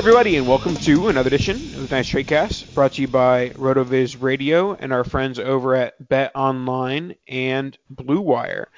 [0.00, 4.16] Everybody, and welcome to another edition of the Nice Tradecast, brought to you by RotoViz
[4.22, 8.68] Radio and our friends over at Bet Online and Blue Wire.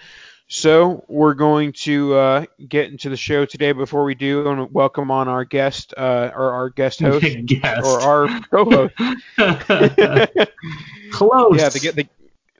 [0.48, 3.70] So we're going to uh, get into the show today.
[3.70, 7.46] Before we do, I want to welcome on our guest, uh, or our guest host,
[7.46, 7.86] guest.
[7.86, 8.92] or our co-host.
[11.12, 11.56] Close.
[11.56, 12.08] yeah, the, the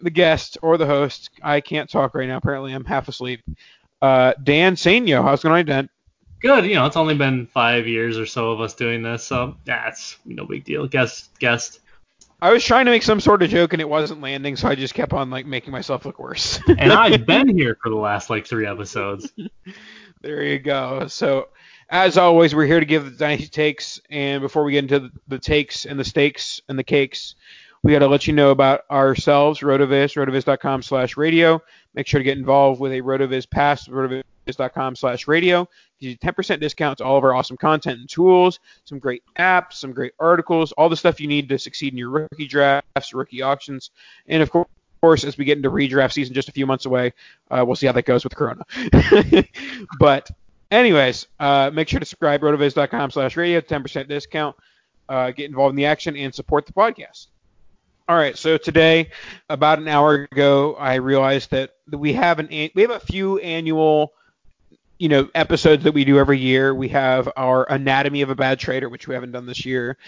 [0.03, 1.31] the guest or the host.
[1.43, 2.37] I can't talk right now.
[2.37, 3.41] Apparently, I'm half asleep.
[4.01, 5.89] Uh, Dan Sainio, how's it going, Dan?
[6.43, 6.67] Good.
[6.67, 10.19] You know, it's only been five years or so of us doing this, so that's
[10.25, 10.89] no big deal.
[10.89, 11.79] Guest, guest.
[12.41, 14.75] I was trying to make some sort of joke and it wasn't landing, so I
[14.75, 16.59] just kept on like making myself look worse.
[16.79, 19.33] and I've been here for the last like three episodes.
[20.21, 21.07] there you go.
[21.07, 21.51] So,
[21.89, 25.11] as always, we're here to give the dynasty takes, and before we get into the,
[25.29, 27.37] the takes and the stakes and the cakes,
[27.85, 31.63] we got to let you know about ourselves, Rotoviz, rotoviz.com slash radio.
[31.95, 33.87] Make sure to get involved with a Rotoviz pass,
[34.47, 35.69] rotoviz.com slash radio.
[36.01, 39.75] Gives you 10% discount to all of our awesome content and tools, some great apps,
[39.75, 43.43] some great articles, all the stuff you need to succeed in your rookie drafts, rookie
[43.43, 43.91] auctions,
[44.27, 44.69] and of course,
[45.03, 47.13] course, as we get into redraft season just a few months away,
[47.51, 48.63] uh, we'll see how that goes with Corona.
[49.99, 50.31] but
[50.71, 54.57] anyways, uh, make sure to subscribe, rotoviz.com slash radio, 10% discount.
[55.09, 57.27] Uh, get involved in the action and support the podcast.
[58.09, 59.11] All right, so today,
[59.49, 64.13] about an hour ago, I realized that we have an we have a few annual,
[65.03, 66.73] you know, episodes that we do every year.
[66.73, 69.99] We have our Anatomy of a Bad Trader, which we haven't done this year,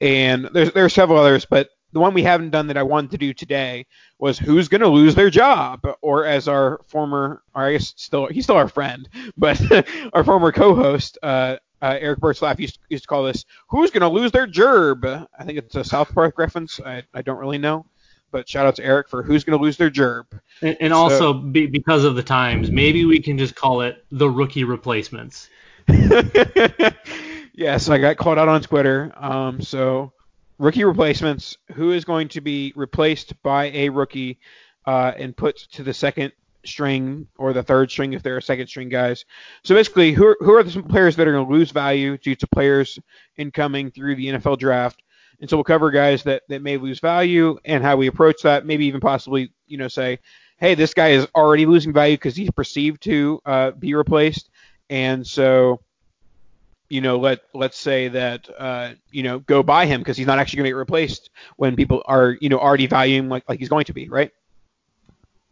[0.00, 3.10] and there's there are several others, but the one we haven't done that I wanted
[3.10, 3.86] to do today
[4.20, 8.28] was who's going to lose their job, or as our former, or I guess still
[8.28, 9.60] he's still our friend, but
[10.12, 14.08] our former co-host uh, uh, Eric Bertzlaff used, used to call this "Who's going to
[14.08, 16.78] lose their jerb?" I think it's a South Park reference.
[16.78, 17.86] I, I don't really know,
[18.34, 20.24] but shout out to Eric for "Who's going to lose their jerb?"
[20.60, 24.04] And, and so, also be, because of the times, maybe we can just call it
[24.10, 25.48] the rookie replacements.
[27.54, 29.12] yes, I got called out on Twitter.
[29.16, 30.12] Um, so
[30.58, 31.56] rookie replacements.
[31.74, 34.40] Who is going to be replaced by a rookie
[34.84, 36.32] uh, and put to the second
[36.64, 39.26] string or the third string if there are second string guys.
[39.62, 42.34] So basically, who are, who are the players that are going to lose value due
[42.34, 42.98] to players
[43.36, 45.03] incoming through the NFL draft?
[45.40, 48.66] And so we'll cover guys that, that may lose value and how we approach that.
[48.66, 50.18] Maybe even possibly, you know, say,
[50.58, 54.50] hey, this guy is already losing value because he's perceived to uh, be replaced,
[54.90, 55.80] and so.
[56.90, 60.38] You know, let let's say that uh, you know go buy him because he's not
[60.38, 63.70] actually going to get replaced when people are you know already valuing like like he's
[63.70, 64.30] going to be, right?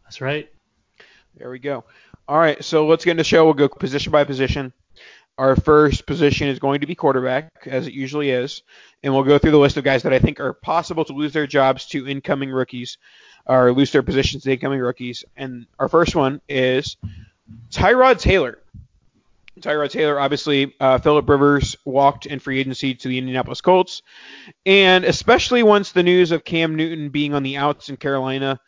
[0.03, 0.47] That's right.
[1.35, 1.83] There we go.
[2.27, 3.45] All right, so let's get into the show.
[3.45, 4.71] We'll go position by position.
[5.37, 8.61] Our first position is going to be quarterback, as it usually is,
[9.01, 11.33] and we'll go through the list of guys that I think are possible to lose
[11.33, 12.97] their jobs to incoming rookies,
[13.45, 15.23] or lose their positions to incoming rookies.
[15.35, 16.97] And our first one is
[17.71, 18.59] Tyrod Taylor.
[19.59, 24.01] Tyrod Taylor, obviously, uh, Philip Rivers walked in free agency to the Indianapolis Colts,
[24.65, 28.59] and especially once the news of Cam Newton being on the outs in Carolina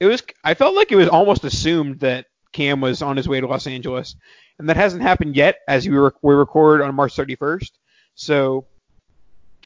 [0.00, 3.40] it was I felt like it was almost assumed that Cam was on his way
[3.40, 4.16] to Los Angeles,
[4.58, 7.70] and that hasn't happened yet as we, we record on March 31st.
[8.14, 8.66] So,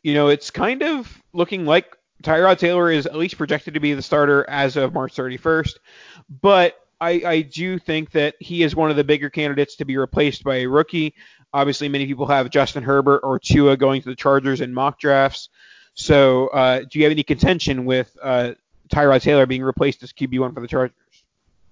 [0.03, 3.95] you know, it's kind of looking like Tyrod Taylor is at least projected to be
[3.95, 5.75] the starter as of March 31st,
[6.41, 9.97] but I, I do think that he is one of the bigger candidates to be
[9.97, 11.15] replaced by a rookie.
[11.53, 15.49] Obviously, many people have Justin Herbert or Tua going to the Chargers in mock drafts.
[15.95, 18.55] So, uh, do you have any contention with uh,
[18.89, 20.97] Tyrod Taylor being replaced as QB one for the Chargers?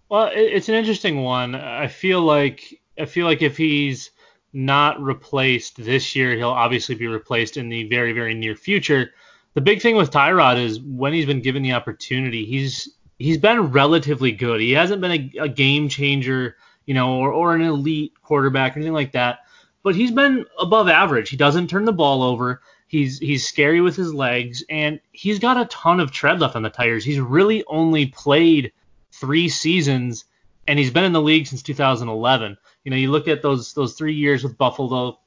[0.08, 1.56] Well, it's an interesting one.
[1.56, 4.10] I feel like I feel like if he's
[4.52, 9.10] not replaced this year, he'll obviously be replaced in the very very near future.
[9.54, 13.70] The big thing with Tyrod is when he's been given the opportunity, he's he's been
[13.72, 14.60] relatively good.
[14.60, 18.80] He hasn't been a, a game changer, you know, or, or an elite quarterback or
[18.80, 19.40] anything like that.
[19.82, 21.30] But he's been above average.
[21.30, 22.60] He doesn't turn the ball over.
[22.88, 26.62] He's he's scary with his legs, and he's got a ton of tread left on
[26.62, 27.04] the tires.
[27.04, 28.72] He's really only played
[29.12, 30.24] three seasons,
[30.68, 32.56] and he's been in the league since 2011.
[32.86, 35.18] You know, you look at those those three years with Buffalo,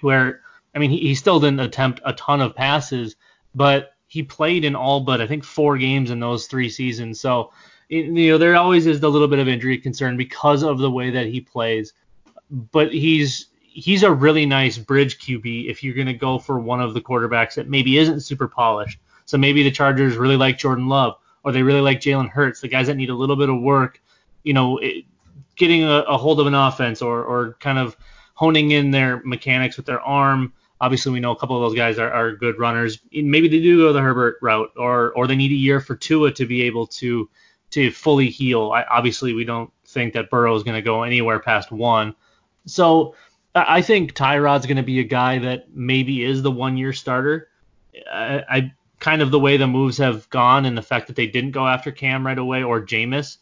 [0.00, 0.40] where
[0.74, 3.16] I mean, he, he still didn't attempt a ton of passes,
[3.54, 7.20] but he played in all but I think four games in those three seasons.
[7.20, 7.52] So
[7.90, 10.90] it, you know, there always is the little bit of injury concern because of the
[10.90, 11.92] way that he plays.
[12.50, 16.80] But he's he's a really nice bridge QB if you're going to go for one
[16.80, 18.98] of the quarterbacks that maybe isn't super polished.
[19.26, 22.68] So maybe the Chargers really like Jordan Love or they really like Jalen Hurts, the
[22.68, 24.00] guys that need a little bit of work,
[24.44, 25.04] you know, it,
[25.56, 27.96] getting a, a, hold of an offense or, or kind of
[28.34, 30.52] honing in their mechanics with their arm.
[30.80, 32.98] Obviously, we know a couple of those guys are, are good runners.
[33.12, 36.32] Maybe they do go the Herbert route, or or they need a year for Tua
[36.32, 37.28] to be able to
[37.70, 38.72] to fully heal.
[38.72, 42.14] I, obviously, we don't think that Burrow is going to go anywhere past one.
[42.66, 43.14] So
[43.54, 47.48] I think Tyrod's going to be a guy that maybe is the one year starter.
[48.10, 51.26] I, I, kind of the way the moves have gone and the fact that they
[51.26, 53.38] didn't go after Cam right away or Jameis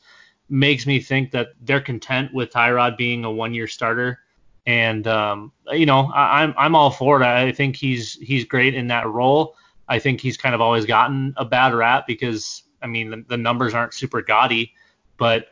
[0.48, 4.20] makes me think that they're content with Tyrod being a one year starter.
[4.66, 7.26] And um, you know, I, I'm I'm all for it.
[7.26, 9.56] I think he's he's great in that role.
[9.88, 13.36] I think he's kind of always gotten a bad rap because I mean the, the
[13.36, 14.74] numbers aren't super gaudy,
[15.16, 15.48] but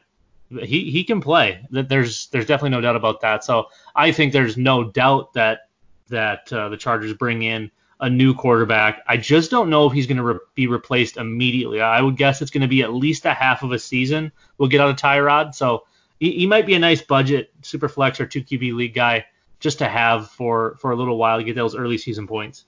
[0.51, 1.65] he he can play.
[1.71, 3.43] There's there's definitely no doubt about that.
[3.45, 5.69] So I think there's no doubt that
[6.09, 7.71] that uh, the Chargers bring in
[8.01, 9.03] a new quarterback.
[9.07, 11.81] I just don't know if he's going to re- be replaced immediately.
[11.81, 14.33] I would guess it's going to be at least a half of a season.
[14.59, 15.55] We'll get out of Tyrod.
[15.55, 15.87] So
[16.21, 19.27] he, he might be a nice budget super flex or two QB league guy
[19.61, 22.67] just to have for for a little while to get those early season points.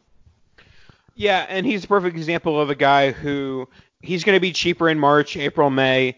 [1.15, 3.69] Yeah, and he's a perfect example of a guy who
[4.01, 6.17] he's going to be cheaper in March, April, May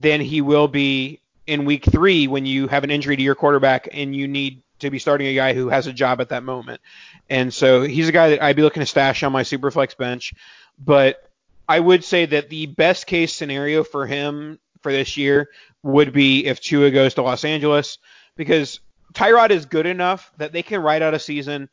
[0.00, 3.88] than he will be in week three when you have an injury to your quarterback
[3.92, 6.80] and you need to be starting a guy who has a job at that moment.
[7.28, 10.34] And so he's a guy that I'd be looking to stash on my Superflex bench.
[10.78, 11.30] But
[11.68, 15.50] I would say that the best case scenario for him for this year
[15.82, 17.98] would be if Tua goes to Los Angeles
[18.36, 18.80] because
[19.14, 21.68] Tyrod is good enough that they can ride out a season,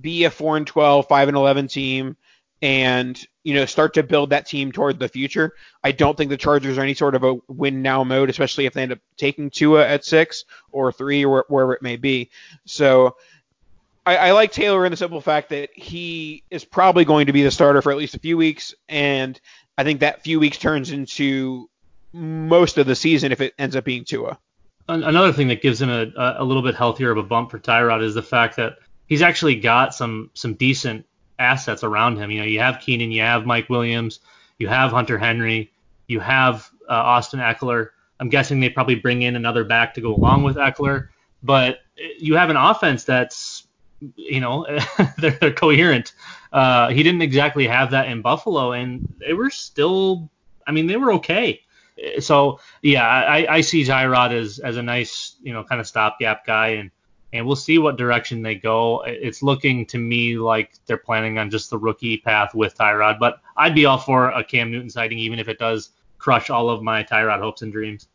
[0.00, 2.16] be a 4 and 12, 5 and 11 team,
[2.60, 5.54] and you know start to build that team toward the future.
[5.82, 8.74] I don't think the Chargers are any sort of a win now mode, especially if
[8.74, 12.30] they end up taking Tua at six or three or wherever it may be.
[12.64, 13.16] So
[14.04, 17.42] I, I like Taylor in the simple fact that he is probably going to be
[17.42, 19.40] the starter for at least a few weeks, and
[19.78, 21.68] I think that few weeks turns into
[22.12, 24.38] most of the season if it ends up being Tua.
[24.88, 28.02] Another thing that gives him a, a little bit healthier of a bump for Tyrod
[28.02, 31.06] is the fact that he's actually got some some decent
[31.40, 32.30] assets around him.
[32.30, 34.20] You know, you have Keenan, you have Mike Williams,
[34.58, 35.72] you have Hunter Henry,
[36.06, 37.88] you have uh, Austin Ekeler.
[38.20, 41.08] I'm guessing they probably bring in another back to go along with Ekeler,
[41.42, 41.78] but
[42.18, 43.66] you have an offense that's,
[44.16, 44.66] you know,
[45.18, 46.12] they're, they're coherent.
[46.52, 50.28] Uh, he didn't exactly have that in Buffalo, and they were still,
[50.66, 51.62] I mean, they were okay.
[52.18, 56.46] So yeah, I, I see Tyrod as as a nice, you know, kind of stopgap
[56.46, 56.90] guy, and
[57.32, 59.02] and we'll see what direction they go.
[59.02, 63.40] It's looking to me like they're planning on just the rookie path with Tyrod, but
[63.56, 66.82] I'd be all for a Cam Newton sighting, even if it does crush all of
[66.82, 68.08] my Tyrod hopes and dreams.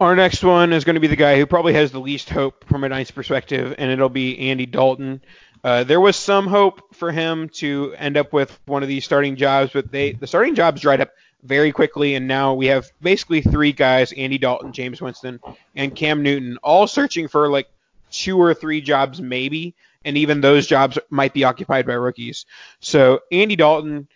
[0.00, 2.64] Our next one is going to be the guy who probably has the least hope
[2.68, 5.22] from a Knights perspective, and it'll be Andy Dalton.
[5.62, 9.36] Uh, there was some hope for him to end up with one of these starting
[9.36, 11.10] jobs, but they the starting jobs dried up
[11.44, 15.40] very quickly, and now we have basically three guys: Andy Dalton, Jameis Winston,
[15.76, 17.68] and Cam Newton, all searching for like
[18.10, 19.74] two or three jobs, maybe,
[20.04, 22.46] and even those jobs might be occupied by rookies.
[22.80, 24.08] So Andy Dalton,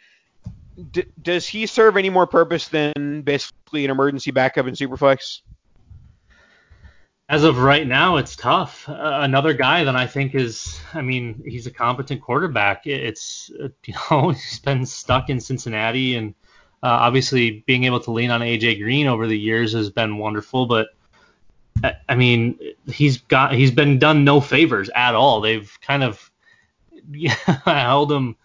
[0.93, 5.41] d- does he serve any more purpose than basically an emergency backup in Superflex?
[7.31, 8.89] As of right now, it's tough.
[8.89, 12.87] Uh, another guy that I think is, I mean, he's a competent quarterback.
[12.87, 13.51] It's,
[13.85, 16.35] you know, he's been stuck in Cincinnati and
[16.83, 20.67] uh, obviously, being able to lean on AJ Green over the years has been wonderful,
[20.67, 20.89] but
[22.09, 25.41] I mean, he's got he's been done no favors at all.
[25.41, 26.31] They've kind of
[27.11, 28.37] yeah, held him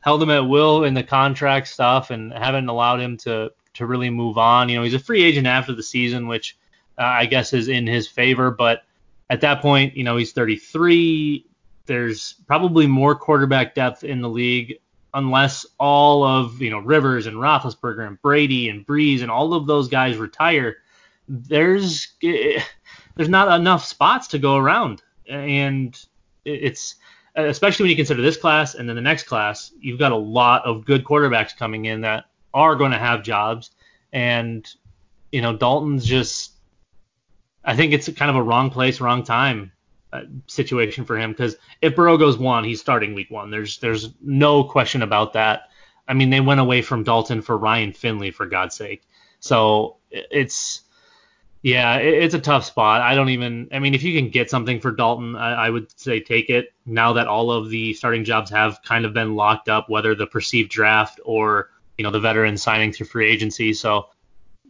[0.00, 4.10] held him at will in the contract stuff and haven't allowed him to to really
[4.10, 4.68] move on.
[4.68, 6.56] You know, he's a free agent after the season, which
[6.98, 8.82] uh, I guess is in his favor, but
[9.30, 11.46] at that point, you know, he's 33.
[11.86, 14.78] There's probably more quarterback depth in the league
[15.14, 19.66] unless all of you know Rivers and Roethlisberger and Brady and Brees and all of
[19.66, 20.78] those guys retire,
[21.28, 22.60] there's eh,
[23.16, 25.98] there's not enough spots to go around, and
[26.44, 26.96] it's
[27.36, 30.64] especially when you consider this class and then the next class, you've got a lot
[30.64, 33.70] of good quarterbacks coming in that are going to have jobs,
[34.12, 34.68] and
[35.32, 36.52] you know Dalton's just
[37.64, 39.72] I think it's kind of a wrong place, wrong time
[40.14, 43.50] Uh, situation for him because if Burrow goes one, he's starting week one.
[43.50, 45.70] There's there's no question about that.
[46.06, 49.02] I mean, they went away from Dalton for Ryan Finley for God's sake.
[49.40, 50.82] So it's
[51.62, 53.00] yeah, it's a tough spot.
[53.00, 53.70] I don't even.
[53.72, 56.72] I mean, if you can get something for Dalton, I, I, would say take it.
[56.86, 60.28] Now that all of the starting jobs have kind of been locked up, whether the
[60.28, 63.72] perceived draft or you know the veteran signing through free agency.
[63.72, 64.10] So,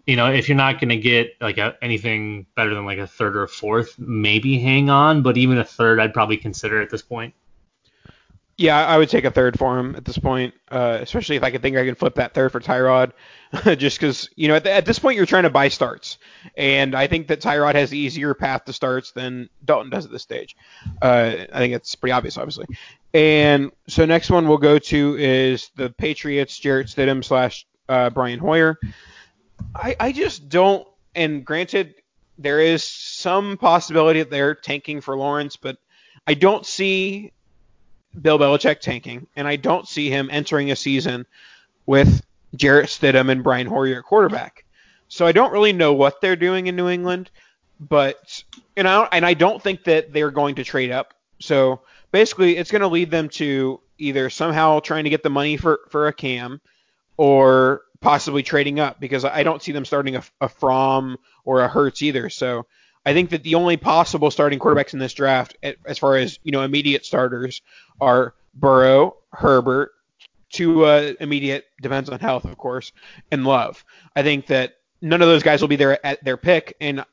[0.06, 3.06] you know, if you're not going to get like a, anything better than like a
[3.06, 5.22] third or a fourth, maybe hang on.
[5.22, 7.34] But even a third, I'd probably consider at this point.
[8.56, 11.50] Yeah, I would take a third for him at this point, uh, especially if I
[11.50, 13.10] could think I can flip that third for Tyrod,
[13.78, 16.18] just because you know at, the, at, this point you're trying to buy starts,
[16.56, 20.12] and I think that Tyrod has the easier path to starts than Dalton does at
[20.12, 20.56] this stage.
[21.02, 22.66] Uh, I think it's pretty obvious, obviously.
[23.12, 28.38] And so next one we'll go to is the Patriots, Jarrett Stidham slash uh, Brian
[28.38, 28.78] Hoyer.
[29.74, 31.94] I, I just don't, and granted
[32.38, 35.76] there is some possibility that they're tanking for Lawrence, but
[36.26, 37.32] I don't see
[38.20, 41.26] Bill Belichick tanking, and I don't see him entering a season
[41.86, 42.24] with
[42.56, 44.64] Jarrett Stidham and Brian Hoyer at quarterback.
[45.08, 47.30] So I don't really know what they're doing in New England,
[47.78, 48.42] but
[48.76, 51.14] and I and I don't think that they're going to trade up.
[51.40, 51.80] So
[52.10, 55.80] basically, it's going to lead them to either somehow trying to get the money for
[55.88, 56.60] for a Cam,
[57.16, 61.68] or possibly trading up because I don't see them starting a, a Fromm or a
[61.68, 62.28] Hurts either.
[62.28, 62.66] So
[63.06, 65.56] I think that the only possible starting quarterbacks in this draft,
[65.86, 67.62] as far as you know, immediate starters,
[68.02, 69.92] are Burrow, Herbert,
[70.50, 72.92] two uh, immediate depends on health, of course,
[73.32, 73.82] and Love.
[74.14, 76.76] I think that none of those guys will be there at their pick.
[76.82, 77.06] And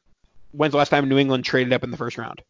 [0.52, 2.42] when's the last time New England traded up in the first round?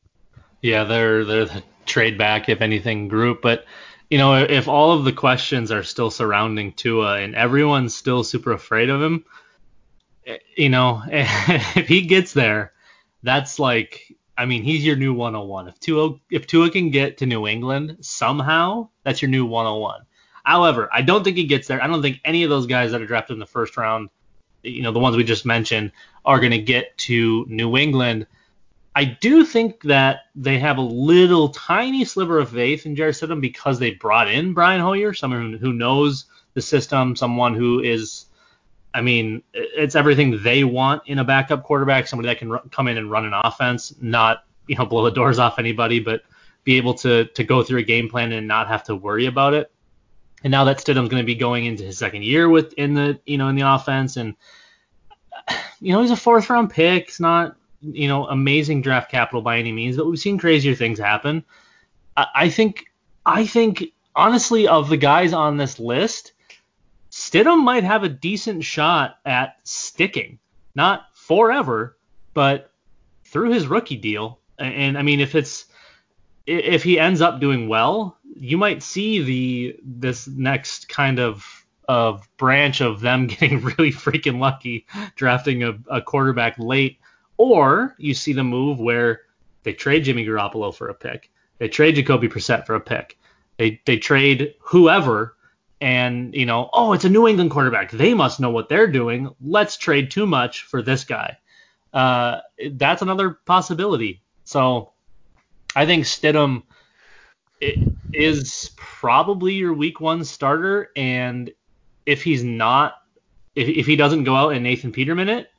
[0.63, 3.65] Yeah, they're they're the trade back if anything group, but
[4.11, 8.51] you know if all of the questions are still surrounding Tua and everyone's still super
[8.51, 9.25] afraid of him,
[10.27, 12.73] eh, you know if he gets there
[13.23, 15.67] that's like I mean, he's your new 101.
[15.67, 20.01] If Tua if Tua can get to New England somehow, that's your new 101.
[20.43, 21.81] However, I don't think he gets there.
[21.81, 24.09] I don't think any of those guys that are drafted in the first round,
[24.63, 25.91] you know, the ones we just mentioned,
[26.25, 28.25] are going to get to New England.
[28.93, 33.39] I do think that they have a little tiny sliver of faith in Jarrett Stidham
[33.39, 38.25] because they brought in Brian Hoyer, someone who knows the system, someone who is
[38.93, 42.87] I mean, it's everything they want in a backup quarterback, somebody that can r- come
[42.87, 46.23] in and run an offense, not you know blow the doors off anybody, but
[46.63, 49.53] be able to to go through a game plan and not have to worry about
[49.53, 49.71] it.
[50.43, 53.19] And now that Stidham's going to be going into his second year with in the
[53.25, 54.35] you know in the offense, and
[55.79, 57.07] you know he's a fourth round pick.
[57.07, 60.99] It's not you know amazing draft capital by any means, but we've seen crazier things
[60.99, 61.43] happen.
[62.15, 62.85] I, I think
[63.25, 66.33] I think honestly of the guys on this list
[67.11, 70.39] Stidham might have a decent shot at sticking,
[70.75, 71.97] not forever,
[72.33, 72.71] but
[73.25, 74.39] through his rookie deal.
[74.57, 75.65] And, and I mean, if it's
[76.47, 81.45] if he ends up doing well, you might see the this next kind of
[81.89, 84.85] of branch of them getting really freaking lucky
[85.15, 86.99] drafting a, a quarterback late,
[87.41, 89.21] or you see the move where
[89.63, 93.17] they trade Jimmy Garoppolo for a pick, they trade Jacoby Brissett for a pick,
[93.57, 95.35] they they trade whoever
[95.81, 97.89] and you know, oh, it's a New England quarterback.
[97.89, 99.33] They must know what they're doing.
[99.41, 101.37] Let's trade too much for this guy.
[101.91, 102.41] Uh,
[102.73, 104.21] that's another possibility.
[104.43, 104.91] So
[105.75, 106.61] I think Stidham
[108.13, 111.51] is probably your week one starter, and
[112.05, 112.95] if he's not,
[113.55, 115.50] if, if he doesn't go out and Nathan Peterman it,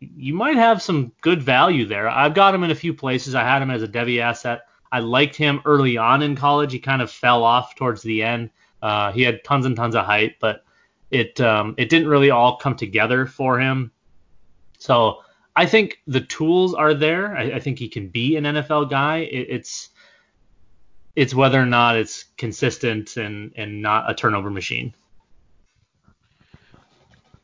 [0.00, 2.08] you might have some good value there.
[2.08, 3.34] I've got him in a few places.
[3.34, 4.62] I had him as a Devy asset.
[4.92, 6.72] I liked him early on in college.
[6.72, 8.50] He kind of fell off towards the end.
[8.82, 10.64] Uh, he had tons and tons of height, but
[11.10, 13.90] it um, it didn't really all come together for him.
[14.78, 15.22] So
[15.54, 17.36] I think the tools are there.
[17.36, 19.18] I, I think he can be an NFL guy.
[19.18, 19.88] It, it's
[21.14, 24.94] it's whether or not it's consistent and and not a turnover machine.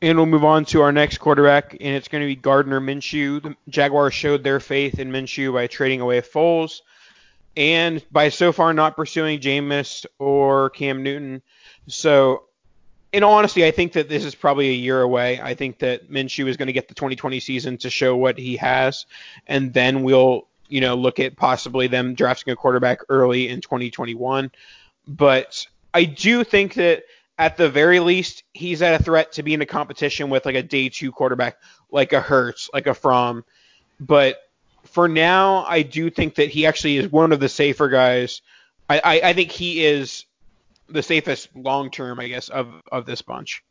[0.03, 3.41] And we'll move on to our next quarterback, and it's going to be Gardner Minshew.
[3.41, 6.81] The Jaguars showed their faith in Minshew by trading away Foles
[7.55, 11.41] and by so far not pursuing Jameis or Cam Newton.
[11.87, 12.43] So,
[13.13, 15.39] in all honesty, I think that this is probably a year away.
[15.39, 18.57] I think that Minshew is going to get the 2020 season to show what he
[18.57, 19.05] has,
[19.47, 24.51] and then we'll, you know, look at possibly them drafting a quarterback early in 2021.
[25.07, 27.03] But I do think that
[27.43, 30.55] at the very least, he's at a threat to be in a competition with like
[30.55, 31.57] a day two quarterback,
[31.91, 33.43] like a Hurts, like a Fromm.
[33.99, 34.37] But
[34.85, 38.41] for now, I do think that he actually is one of the safer guys.
[38.89, 40.25] I, I, I think he is
[40.87, 43.61] the safest long term, I guess, of, of this bunch.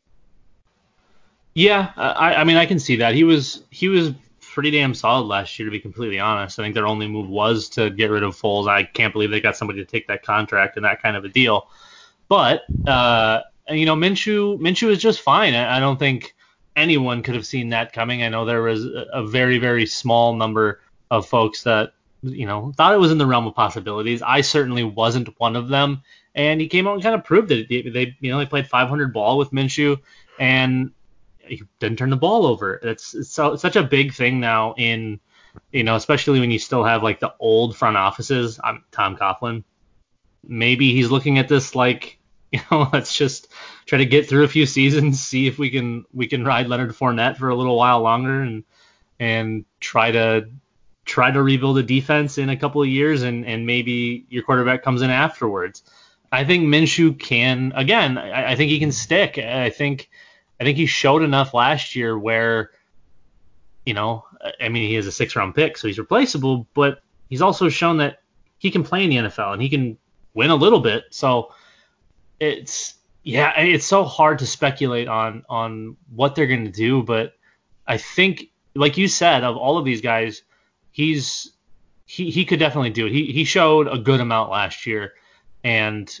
[1.55, 3.15] Yeah, I, I mean, I can see that.
[3.15, 6.59] He was he was pretty damn solid last year, to be completely honest.
[6.59, 8.67] I think their only move was to get rid of Foles.
[8.67, 11.29] I can't believe they got somebody to take that contract and that kind of a
[11.29, 11.69] deal.
[12.27, 15.53] But uh, you know, Minshew Minshew is just fine.
[15.53, 16.35] I, I don't think
[16.75, 18.23] anyone could have seen that coming.
[18.23, 22.73] I know there was a, a very very small number of folks that you know
[22.75, 24.21] thought it was in the realm of possibilities.
[24.21, 26.01] I certainly wasn't one of them,
[26.35, 27.69] and he came out and kind of proved it.
[27.69, 29.99] They, they you know they played 500 ball with Minshew,
[30.39, 30.91] and
[31.39, 32.75] he didn't turn the ball over.
[32.75, 35.19] It's, it's, so, it's such a big thing now in
[35.71, 38.59] you know especially when you still have like the old front offices.
[38.63, 39.63] I'm Tom Coughlin.
[40.45, 42.19] Maybe he's looking at this like
[42.57, 43.47] you know let's just
[43.87, 46.91] try to get through a few seasons, see if we can we can ride Leonard
[46.91, 48.63] Fournette for a little while longer and
[49.19, 50.49] and try to
[51.05, 54.83] try to rebuild a defense in a couple of years and and maybe your quarterback
[54.83, 55.83] comes in afterwards.
[56.31, 58.17] I think Minshew can again.
[58.17, 59.37] I, I think he can stick.
[59.39, 60.09] I think
[60.59, 62.71] I think he showed enough last year where,
[63.85, 64.25] you know,
[64.61, 67.97] I mean he has a six round pick, so he's replaceable, but he's also shown
[67.97, 68.21] that
[68.59, 69.97] he can play in the NFL and he can
[70.35, 71.05] win a little bit.
[71.09, 71.51] So
[72.43, 77.33] it's yeah, it's so hard to speculate on on what they're going to do, but
[77.87, 80.43] I think, like you said, of all of these guys,
[80.91, 81.51] he's
[82.05, 83.11] he he could definitely do it.
[83.11, 85.13] He he showed a good amount last year,
[85.63, 86.13] and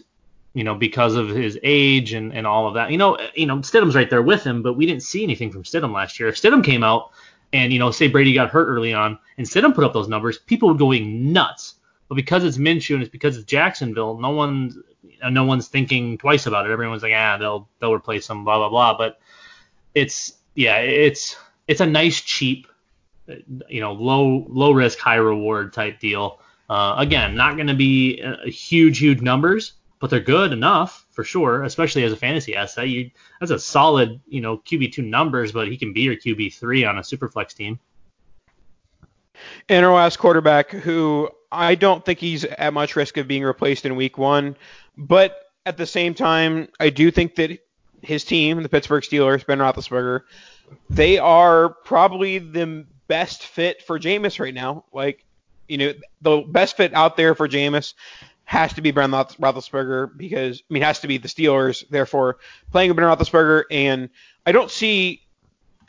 [0.53, 2.91] you know because of his age and and all of that.
[2.91, 5.63] You know you know Stidham's right there with him, but we didn't see anything from
[5.63, 6.29] Stidham last year.
[6.29, 7.11] If Stidham came out
[7.51, 10.37] and you know say Brady got hurt early on and Stidham put up those numbers,
[10.37, 11.75] people would going nuts.
[12.07, 14.77] But because it's Minshew and it's because it's Jacksonville, no one's
[15.29, 16.71] no one's thinking twice about it.
[16.71, 18.97] Everyone's like, ah, they'll they'll replace him, blah blah blah.
[18.97, 19.19] But
[19.95, 22.67] it's yeah, it's it's a nice cheap,
[23.67, 26.39] you know, low low risk high reward type deal.
[26.69, 31.23] Uh, again, not going to be a huge huge numbers, but they're good enough for
[31.23, 32.89] sure, especially as a fantasy asset.
[32.89, 36.53] You that's a solid you know QB two numbers, but he can be your QB
[36.55, 37.79] three on a super flex team.
[39.69, 43.85] And our last quarterback, who I don't think he's at much risk of being replaced
[43.85, 44.57] in week one,
[44.97, 47.59] but at the same time, I do think that
[48.01, 50.21] his team, the Pittsburgh Steelers, Ben Roethlisberger,
[50.89, 54.85] they are probably the best fit for Jameis right now.
[54.91, 55.23] Like,
[55.67, 57.93] you know, the best fit out there for Jameis
[58.45, 61.87] has to be Ben Roethlisberger because, I mean, has to be the Steelers.
[61.87, 62.39] Therefore,
[62.71, 64.09] playing with Ben Roethlisberger, and
[64.45, 65.21] I don't see,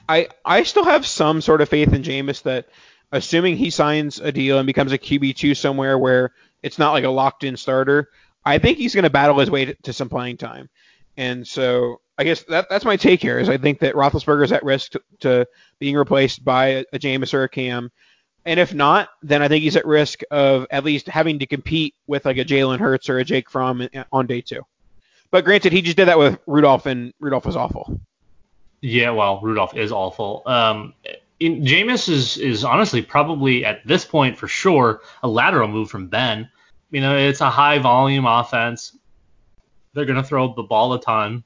[0.09, 2.69] I I still have some sort of faith in Jameis that–
[3.15, 7.09] assuming he signs a deal and becomes a QB2 somewhere where it's not like a
[7.09, 8.11] locked in starter,
[8.45, 10.69] I think he's going to battle his way to, to, some playing time.
[11.17, 14.53] And so I guess that, that's my take here is I think that Roethlisberger is
[14.53, 15.47] at risk to, to
[15.79, 17.93] being replaced by a, a Jameis or a Cam.
[18.45, 21.95] And if not, then I think he's at risk of at least having to compete
[22.09, 24.63] with like a Jalen Hurts or a Jake Fromm on day two.
[25.31, 28.01] But granted, he just did that with Rudolph, and Rudolph was awful.
[28.81, 30.43] Yeah, well, Rudolph is awful.
[30.47, 30.93] Um,
[31.45, 36.09] in, Jameis is is honestly probably at this point for sure a lateral move from
[36.09, 36.49] Ben.
[36.91, 38.97] You know, it's a high volume offense.
[39.93, 41.45] They're to throw the ball a ton.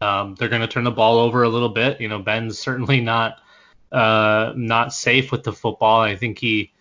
[0.00, 2.00] Um, they're to turn the ball over a little bit.
[2.00, 3.38] You know, Ben's certainly not
[3.90, 6.00] uh, not safe with the football.
[6.00, 6.72] I think he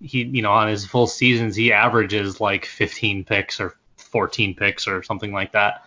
[0.00, 4.88] he you know on his full seasons he averages like 15 picks or 14 picks
[4.88, 5.84] or something like that.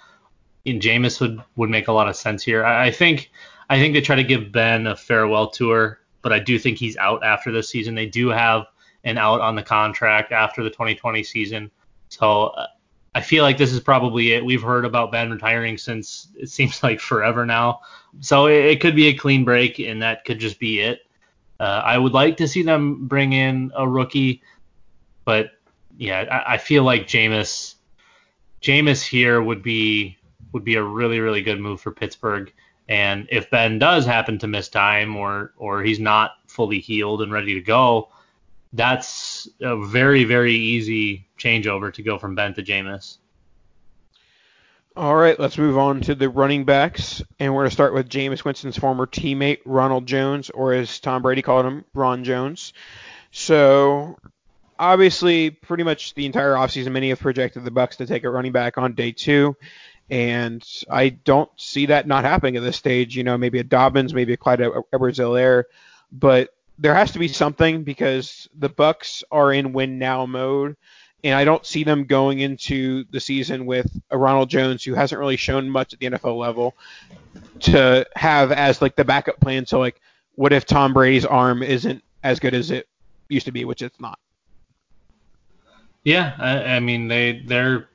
[0.66, 2.64] And Jameis would would make a lot of sense here.
[2.64, 3.32] I, I think
[3.70, 6.98] I think they try to give Ben a farewell tour, but I do think he's
[6.98, 7.96] out after this season.
[7.96, 8.66] They do have
[9.04, 11.72] an out on the contract after the 2020 season.
[12.10, 12.68] So uh,
[13.16, 14.44] I feel like this is probably it.
[14.44, 17.82] We've heard about Ben retiring since it seems like forever now.
[18.20, 21.02] So it, it could be a clean break, and that could just be it.
[21.60, 24.42] Uh, I would like to see them bring in a rookie,
[25.26, 25.52] but
[25.98, 27.76] yeah, I, I feel like Jameis,
[28.62, 30.18] Jameis here would be
[30.54, 32.52] would be a really really good move for Pittsburgh.
[32.90, 37.32] And if Ben does happen to miss time or or he's not fully healed and
[37.32, 38.10] ready to go,
[38.74, 43.18] that's a very very easy changeover to go from Ben to Jameis.
[44.96, 48.10] All right, let's move on to the running backs, and we're going to start with
[48.10, 52.74] Jameis Winston's former teammate Ronald Jones, or as Tom Brady called him, Ron Jones.
[53.32, 54.18] So
[54.80, 58.52] obviously, pretty much the entire offseason, many have projected the Bucs to take a running
[58.52, 59.56] back on day two.
[60.10, 63.16] And I don't see that not happening at this stage.
[63.16, 65.66] You know, maybe a Dobbins, maybe a Clyde Edwards-Helaire,
[66.12, 70.78] but there has to be something because the Bucs are in win now mode,
[71.24, 75.20] and I don't see them going into the season with a Ronald Jones who hasn't
[75.20, 76.76] really shown much at the NFL level
[77.62, 79.66] to have as like the backup plan.
[79.66, 80.00] So like,
[80.36, 82.88] what if Tom Brady's arm isn't as good as it
[83.28, 84.20] used to be, which it's not.
[86.04, 87.90] Yeah, I, I mean they they're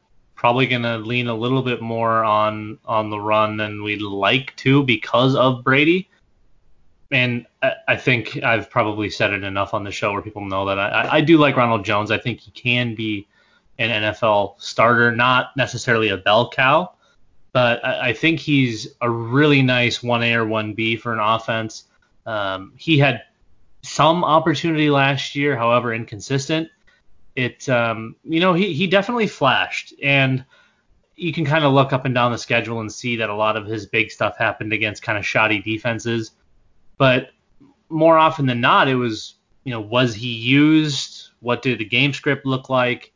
[0.45, 4.55] probably going to lean a little bit more on on the run than we'd like
[4.57, 6.07] to because of Brady.
[7.11, 7.47] and
[7.89, 11.09] I, think I've probably said it enough on the show where people know that I,
[11.13, 12.11] I do like Ronald Jones.
[12.11, 13.27] I think he can be
[13.79, 16.93] an NFL starter, not necessarily a bell cow,
[17.55, 21.85] but I, I think he's a really nice 1A or 1B for an offense.
[22.27, 23.23] Um, he had
[23.81, 26.69] some opportunity last year, however inconsistent.
[27.37, 30.45] It, um, you know, he, he definitely flashed, and
[31.17, 33.57] you can kind of look up and down the schedule and see that a lot
[33.57, 36.33] of his big stuff happened against kind of shoddy defenses.
[36.99, 37.31] But
[37.89, 41.31] more often than not, it was, you know, was he used?
[41.41, 43.13] What did the game script look like?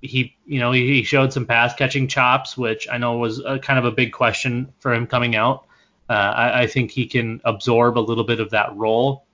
[0.00, 3.78] He, you know, he showed some pass catching chops, which I know was a, kind
[3.78, 5.66] of a big question for him coming out.
[6.08, 9.26] Uh, I, I think he can absorb a little bit of that role.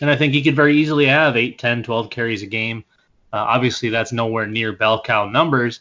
[0.00, 2.84] And I think he could very easily have 8, 10, 12 carries a game.
[3.32, 5.80] Uh, obviously, that's nowhere near bell cow numbers.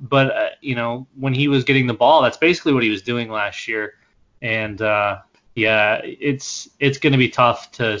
[0.00, 3.02] But, uh, you know, when he was getting the ball, that's basically what he was
[3.02, 3.94] doing last year.
[4.42, 5.18] And, uh,
[5.58, 8.00] yeah, it's it's going to be tough to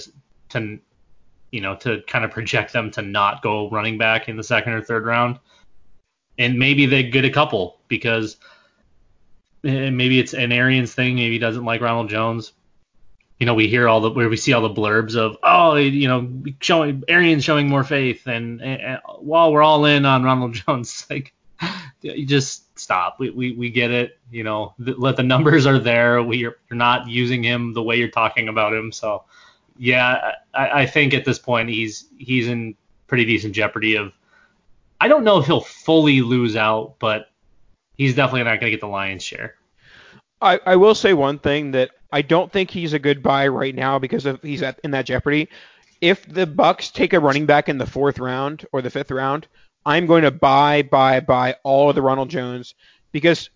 [0.50, 0.78] to
[1.50, 4.74] you know to kind of project them to not go running back in the second
[4.74, 5.40] or third round,
[6.38, 8.36] and maybe they get a couple because
[9.64, 11.16] eh, maybe it's an Arians thing.
[11.16, 12.52] Maybe he doesn't like Ronald Jones.
[13.38, 16.08] You know, we hear all the where we see all the blurbs of oh, you
[16.08, 16.28] know,
[16.60, 21.34] showing Arians showing more faith, and, and while we're all in on Ronald Jones, like
[22.00, 23.18] you just stop.
[23.18, 24.18] We, we, we get it.
[24.30, 26.22] You know, let the numbers are there.
[26.22, 28.92] We you're not using him the way you're talking about him.
[28.92, 29.24] So,
[29.76, 32.74] yeah, I, I think at this point he's he's in
[33.06, 34.12] pretty decent jeopardy of.
[35.00, 37.30] I don't know if he'll fully lose out, but
[37.96, 39.54] he's definitely not going to get the lion's share.
[40.40, 43.74] I, I will say one thing that I don't think he's a good buy right
[43.74, 45.48] now because of he's at, in that jeopardy.
[46.00, 49.46] If the Bucs take a running back in the fourth round or the fifth round,
[49.84, 52.74] I'm going to buy, buy, buy all of the Ronald Jones
[53.12, 53.50] because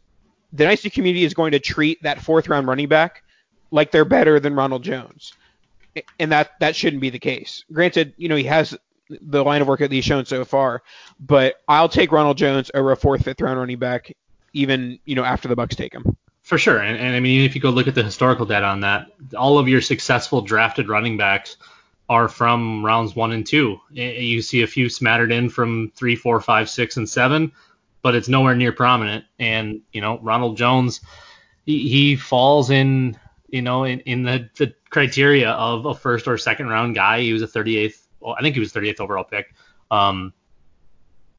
[0.52, 3.22] the Dynasty community is going to treat that fourth round running back
[3.70, 5.32] like they're better than Ronald Jones.
[6.18, 7.64] And that that shouldn't be the case.
[7.72, 8.76] Granted, you know, he has
[9.08, 10.82] the line of work that he's shown so far,
[11.20, 14.12] but I'll take Ronald Jones over a fourth, fifth round running back,
[14.54, 16.16] even, you know, after the Bucs take him.
[16.52, 16.80] For sure.
[16.80, 19.58] And, and I mean, if you go look at the historical data on that, all
[19.58, 21.56] of your successful drafted running backs–
[22.12, 23.80] are from rounds one and two.
[23.90, 27.52] You see a few smattered in from three, four, five, six, and seven,
[28.02, 29.24] but it's nowhere near prominent.
[29.38, 31.00] And you know, Ronald Jones,
[31.64, 36.36] he, he falls in, you know, in, in the, the criteria of a first or
[36.36, 37.22] second round guy.
[37.22, 39.54] He was a 38th, well, I think he was 38th overall pick.
[39.90, 40.34] Um,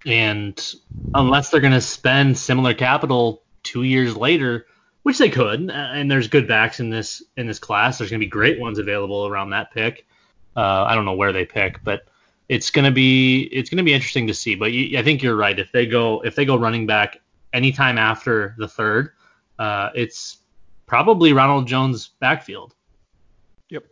[0.07, 0.73] and
[1.13, 4.65] unless they're going to spend similar capital two years later,
[5.03, 7.97] which they could, and there's good backs in this in this class.
[7.97, 10.07] There's going to be great ones available around that pick.
[10.55, 12.05] Uh, I don't know where they pick, but
[12.49, 14.55] it's gonna be it's gonna be interesting to see.
[14.55, 15.57] But you, I think you're right.
[15.57, 17.21] If they go if they go running back
[17.53, 19.11] anytime after the third,
[19.59, 20.37] uh, it's
[20.85, 22.75] probably Ronald Jones' backfield.
[23.69, 23.85] Yep.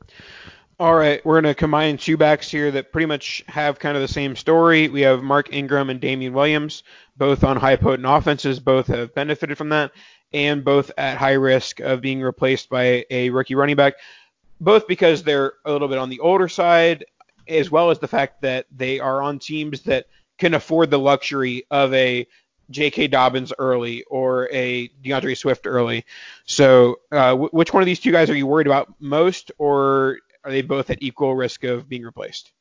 [0.80, 4.02] All right, we're going to combine two backs here that pretty much have kind of
[4.02, 4.90] the same story.
[4.90, 6.82] We have Mark Ingram and Damien Williams,
[7.18, 8.60] both on high potent offenses.
[8.60, 9.92] Both have benefited from that,
[10.34, 13.96] and both at high risk of being replaced by a rookie running back
[14.62, 17.04] both because they're a little bit on the older side,
[17.48, 20.06] as well as the fact that they are on teams that
[20.38, 22.26] can afford the luxury of a
[22.70, 23.08] J.K.
[23.08, 26.06] Dobbins early or a D'Andre Swift early.
[26.46, 30.20] So, uh, w- which one of these two guys are you worried about most, or
[30.46, 32.52] are they both at equal risk of being replaced?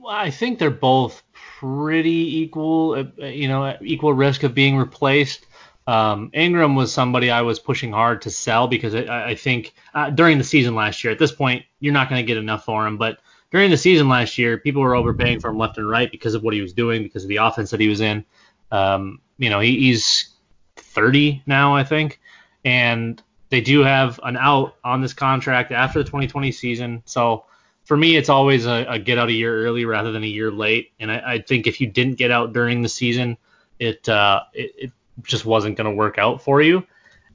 [0.00, 5.45] Well, I think they're both pretty equal, uh, you know, equal risk of being replaced.
[5.86, 10.10] Um, Ingram was somebody I was pushing hard to sell because I, I think uh,
[10.10, 12.86] during the season last year, at this point, you're not going to get enough for
[12.86, 12.98] him.
[12.98, 13.18] But
[13.52, 16.42] during the season last year, people were overpaying for him left and right because of
[16.42, 18.24] what he was doing, because of the offense that he was in.
[18.72, 20.34] Um, you know, he, he's
[20.76, 22.20] 30 now, I think,
[22.64, 27.02] and they do have an out on this contract after the 2020 season.
[27.06, 27.44] So
[27.84, 30.50] for me, it's always a, a get out a year early rather than a year
[30.50, 30.92] late.
[30.98, 33.36] And I, I think if you didn't get out during the season,
[33.78, 36.84] it, uh, it, it just wasn't going to work out for you.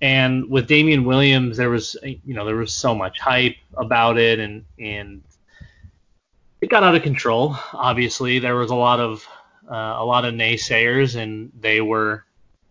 [0.02, 4.39] And with Damien Williams, there was you know there was so much hype about it,
[4.39, 5.22] and and
[6.60, 7.56] it got out of control.
[7.74, 9.28] Obviously, there was a lot of
[9.70, 12.26] uh, a lot of naysayers, and they were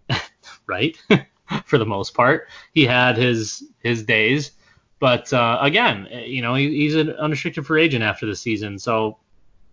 [0.66, 0.96] right
[1.64, 2.48] for the most part.
[2.72, 4.50] He had his his days,
[4.98, 9.18] but uh, again, you know, he, he's an unrestricted free agent after the season, so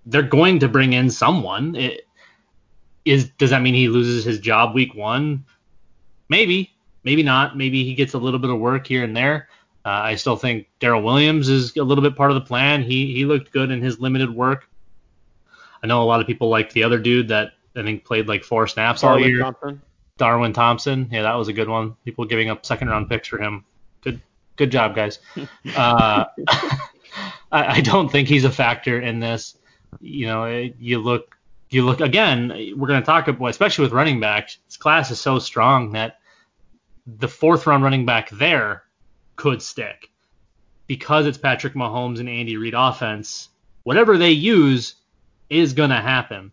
[0.05, 1.75] they're going to bring in someone.
[1.75, 2.06] It,
[3.09, 5.45] is does that mean he loses his job week one?
[6.29, 7.57] Maybe, maybe not.
[7.57, 9.49] Maybe he gets a little bit of work here and there.
[9.85, 12.83] Uh, I still think Darrel Williams is a little bit part of the plan.
[12.83, 14.69] He he looked good in his limited work.
[15.81, 18.43] I know a lot of people like the other dude that I think played like
[18.43, 19.39] four snaps Darwin all year.
[19.39, 19.81] Thompson.
[20.17, 21.07] Darwin Thompson.
[21.11, 21.95] Yeah, that was a good one.
[22.03, 23.63] People giving up second round picks for him.
[24.01, 24.21] Good
[24.57, 25.19] Good job, guys.
[25.75, 26.25] Uh,
[27.51, 29.55] I, I don't think he's a factor in this.
[30.01, 31.36] You know, you look
[31.69, 32.49] you look again.
[32.75, 34.57] We're going to talk about, especially with running backs.
[34.67, 36.19] This class is so strong that
[37.05, 38.83] the fourth round running back there
[39.35, 40.09] could stick
[40.87, 43.49] because it's Patrick Mahomes and Andy Reid offense.
[43.83, 44.95] Whatever they use
[45.49, 46.51] is going to happen.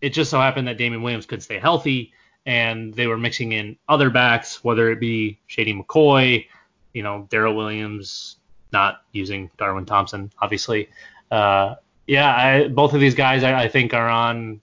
[0.00, 2.12] It just so happened that Damien Williams could stay healthy
[2.44, 6.46] and they were mixing in other backs, whether it be Shady McCoy,
[6.92, 8.36] you know, Darrel Williams,
[8.72, 10.88] not using Darwin Thompson, obviously.
[11.30, 14.60] Uh, yeah, I, both of these guys I, I, think are on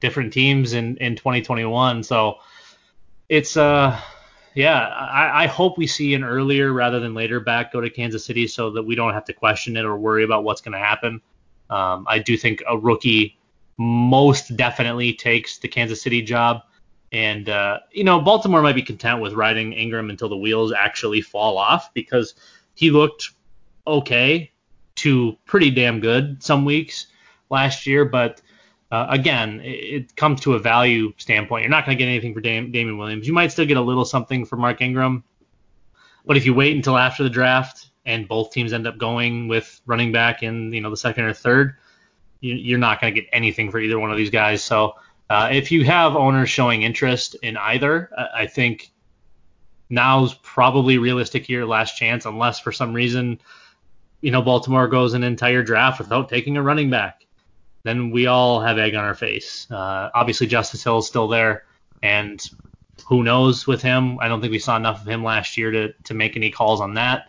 [0.00, 2.02] different teams in, in 2021.
[2.02, 2.38] So
[3.28, 3.98] it's uh
[4.54, 8.24] yeah, I, I hope we see an earlier rather than later back go to Kansas
[8.24, 10.84] City so that we don't have to question it or worry about what's going to
[10.84, 11.20] happen.
[11.70, 13.38] Um, I do think a rookie
[13.76, 16.62] most definitely takes the Kansas City job.
[17.12, 21.20] And, uh, you know, Baltimore might be content with riding Ingram until the wheels actually
[21.20, 22.34] fall off because
[22.74, 23.30] he looked
[23.86, 24.50] okay
[24.98, 27.06] to pretty damn good some weeks
[27.50, 28.04] last year.
[28.04, 28.40] But
[28.90, 31.62] uh, again, it, it, comes to a value standpoint.
[31.62, 33.26] You're not going to get anything for Dam- Williams.
[33.26, 35.24] You might still get a little something for Mark Ingram.
[36.24, 39.80] But if you wait until after the draft and both teams end up going with
[39.86, 41.76] running back in you know the second or third,
[42.40, 44.62] you, are not going to get anything for either one of these guys.
[44.62, 44.94] So
[45.30, 48.90] uh, if you have owners showing interest in either, I think
[49.90, 53.40] now's probably realistic year, last chance, unless for some reason,
[54.20, 57.26] you know, Baltimore goes an entire draft without taking a running back.
[57.84, 59.70] Then we all have egg on our face.
[59.70, 61.64] Uh, obviously, Justice Hill is still there,
[62.02, 62.42] and
[63.06, 64.18] who knows with him?
[64.18, 66.80] I don't think we saw enough of him last year to to make any calls
[66.80, 67.28] on that.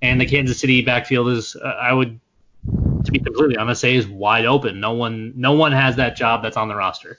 [0.00, 2.20] And the Kansas City backfield is, uh, I would
[3.04, 4.80] to be completely honest, say is wide open.
[4.80, 7.18] No one, no one has that job that's on the roster.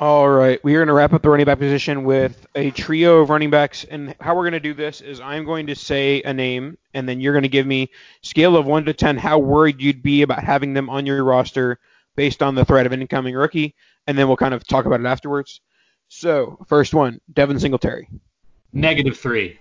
[0.00, 3.18] All right, we are going to wrap up the running back position with a trio
[3.18, 6.22] of running backs, and how we're going to do this is I'm going to say
[6.22, 7.90] a name, and then you're going to give me
[8.22, 11.78] scale of one to ten how worried you'd be about having them on your roster
[12.16, 13.74] based on the threat of an incoming rookie,
[14.06, 15.60] and then we'll kind of talk about it afterwards.
[16.08, 18.08] So, first one, Devin Singletary.
[18.72, 19.60] Negative three.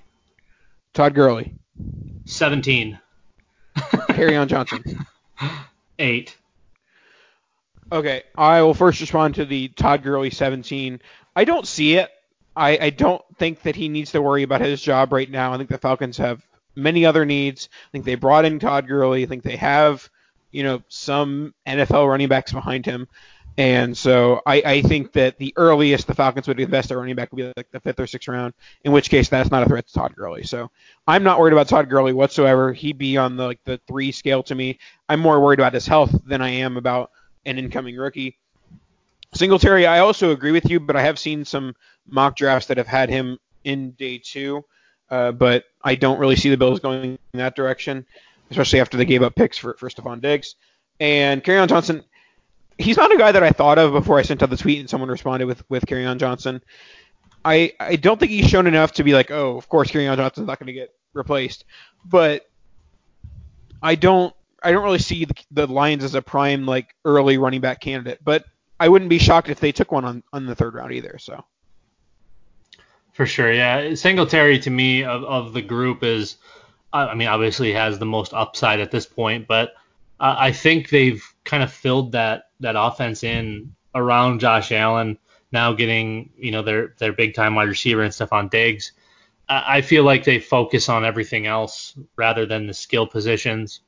[0.93, 1.53] Todd Gurley.
[2.23, 2.97] Seventeen.
[3.75, 5.05] Kerryon Johnson.
[5.99, 6.37] Eight.
[7.91, 11.01] Okay, I will first respond to the Todd Gurley 17.
[11.35, 12.09] I don't see it.
[12.55, 15.53] I, I don't think that he needs to worry about his job right now.
[15.53, 17.69] I think the Falcons have many other needs.
[17.71, 19.23] I think they brought in Todd Gurley.
[19.23, 20.07] I think they have,
[20.51, 23.07] you know, some NFL running backs behind him.
[23.57, 27.31] And so I, I think that the earliest the Falcons would invest a running back
[27.31, 29.87] would be like the fifth or sixth round, in which case that's not a threat
[29.87, 30.43] to Todd Gurley.
[30.43, 30.71] So
[31.07, 32.71] I'm not worried about Todd Gurley whatsoever.
[32.71, 34.79] He'd be on the like the three scale to me.
[35.09, 37.11] I'm more worried about his health than I am about
[37.45, 38.37] an incoming rookie.
[39.33, 41.75] Singletary, I also agree with you, but I have seen some
[42.07, 44.65] mock drafts that have had him in day two,
[45.09, 48.05] uh, but I don't really see the Bills going in that direction,
[48.49, 50.55] especially after they gave up picks for, for Stefon Diggs.
[50.99, 52.03] And Kerryon Johnson,
[52.77, 54.89] he's not a guy that I thought of before I sent out the tweet and
[54.89, 56.61] someone responded with with Kerryon Johnson.
[57.45, 60.47] I I don't think he's shown enough to be like, oh, of course Kerryon Johnson's
[60.47, 61.65] not going to get replaced,
[62.03, 62.49] but
[63.81, 67.61] I don't I don't really see the, the Lions as a prime like early running
[67.61, 68.45] back candidate, but
[68.79, 71.17] I wouldn't be shocked if they took one on on the third round either.
[71.19, 71.43] So.
[73.13, 73.95] For sure, yeah.
[73.95, 76.37] Singletary to me of, of the group is,
[76.93, 79.73] I mean, obviously has the most upside at this point, but
[80.21, 85.17] uh, I think they've kind of filled that that offense in around Josh Allen.
[85.51, 88.93] Now getting you know their their big time wide receiver and Stefon Diggs.
[89.49, 93.81] I, I feel like they focus on everything else rather than the skill positions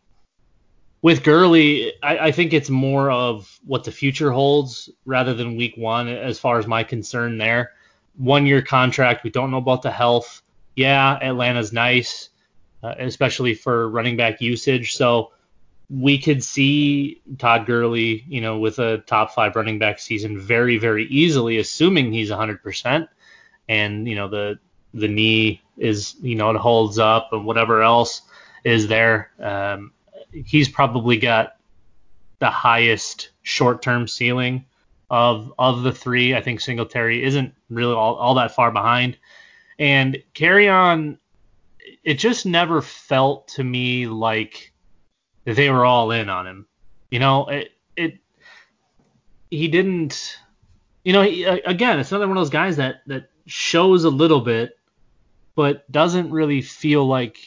[1.01, 5.75] with Gurley, I, I, think it's more of what the future holds rather than week
[5.75, 7.71] one, as far as my concern there.
[8.17, 10.43] One year contract, we don't know about the health.
[10.75, 12.29] Yeah, Atlanta's nice,
[12.83, 14.95] uh, especially for running back usage.
[14.95, 15.31] So
[15.89, 20.77] we could see Todd Gurley, you know, with a top five running back season very,
[20.77, 23.07] very easily, assuming he's 100%.
[23.67, 24.59] And, you know, the
[24.93, 28.23] the knee is, you know, it holds up and whatever else
[28.65, 29.31] is there.
[29.39, 29.93] Um,
[30.31, 31.57] he's probably got
[32.39, 34.65] the highest short-term ceiling
[35.09, 36.35] of of the three.
[36.35, 39.17] I think Singletary isn't really all, all that far behind.
[39.77, 41.17] And Kerryon,
[42.03, 44.71] it just never felt to me like
[45.45, 46.67] they were all in on him.
[47.09, 48.19] You know, it it
[49.49, 50.37] he didn't.
[51.03, 54.41] You know, he, again, it's another one of those guys that that shows a little
[54.41, 54.77] bit,
[55.55, 57.37] but doesn't really feel like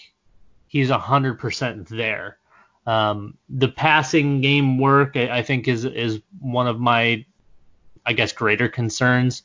[0.66, 2.38] he's hundred percent there.
[2.86, 7.24] Um, the passing game work, I, I, think, is is one of my,
[8.04, 9.42] I guess, greater concerns.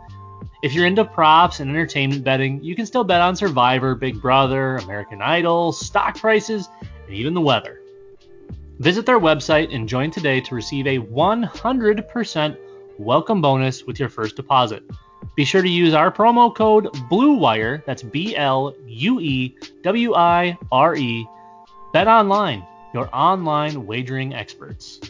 [0.62, 4.76] If you're into props and entertainment betting, you can still bet on Survivor, Big Brother,
[4.76, 6.68] American Idol, stock prices,
[7.06, 7.80] and even the weather.
[8.78, 12.58] Visit their website and join today to receive a 100%
[12.98, 14.82] welcome bonus with your first deposit.
[15.34, 20.58] Be sure to use our promo code BLUEWIRE, that's B L U E W I
[20.70, 21.26] R E.
[21.94, 25.00] Bet online, your online wagering experts.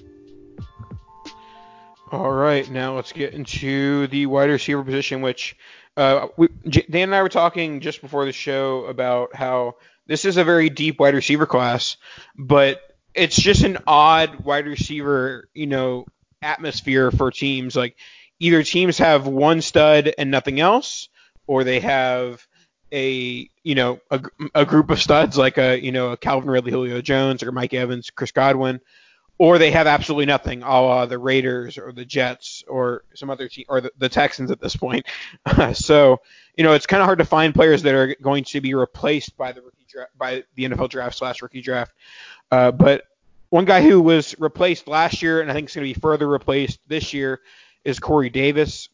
[2.13, 5.57] All right, now let's get into the wide receiver position, which
[5.97, 9.77] uh, we, Dan and I were talking just before the show about how
[10.09, 11.97] this is a very deep wide receiver class,
[12.37, 12.81] but
[13.15, 16.05] it's just an odd wide receiver, you know,
[16.43, 17.77] atmosphere for teams.
[17.77, 17.97] Like
[18.41, 21.09] either teams have one stud and nothing else,
[21.47, 22.45] or they have
[22.93, 24.21] a you know a,
[24.53, 27.73] a group of studs like a you know a Calvin Ridley, Julio Jones, or Mike
[27.73, 28.81] Evans, Chris Godwin
[29.41, 33.49] or they have absolutely nothing, a la the Raiders or the Jets or some other
[33.49, 35.07] team or the, the Texans at this point.
[35.73, 36.21] so
[36.59, 39.35] you know it's kind of hard to find players that are going to be replaced
[39.39, 41.95] by the rookie draft, by the NFL draft slash rookie draft.
[42.51, 43.05] Uh, but
[43.49, 46.29] one guy who was replaced last year and I think is going to be further
[46.29, 47.41] replaced this year
[47.83, 48.91] is Corey Davis.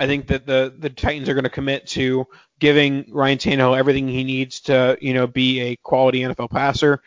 [0.00, 2.26] I think that the the Titans are going to commit to
[2.58, 7.02] giving Ryan Tannehill everything he needs to you know be a quality NFL passer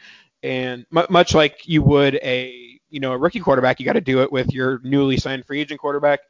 [0.48, 4.02] and m- much like you would a you know a rookie quarterback, you got to
[4.02, 6.22] do it with your newly signed free agent quarterback.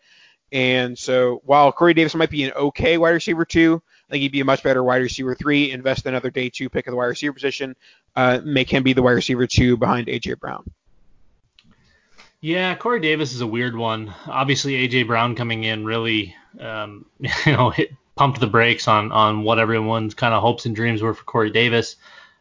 [0.51, 4.31] And so while Corey Davis might be an okay wide receiver two, I think he'd
[4.31, 5.71] be a much better wide receiver three.
[5.71, 7.75] Invest another day two pick of the wide receiver position,
[8.15, 10.69] uh, make him be the wide receiver two behind AJ Brown.
[12.39, 14.13] Yeah, Corey Davis is a weird one.
[14.27, 19.43] Obviously, AJ Brown coming in really, um, you know, hit, pumped the brakes on on
[19.43, 21.97] what everyone's kind of hopes and dreams were for Corey Davis.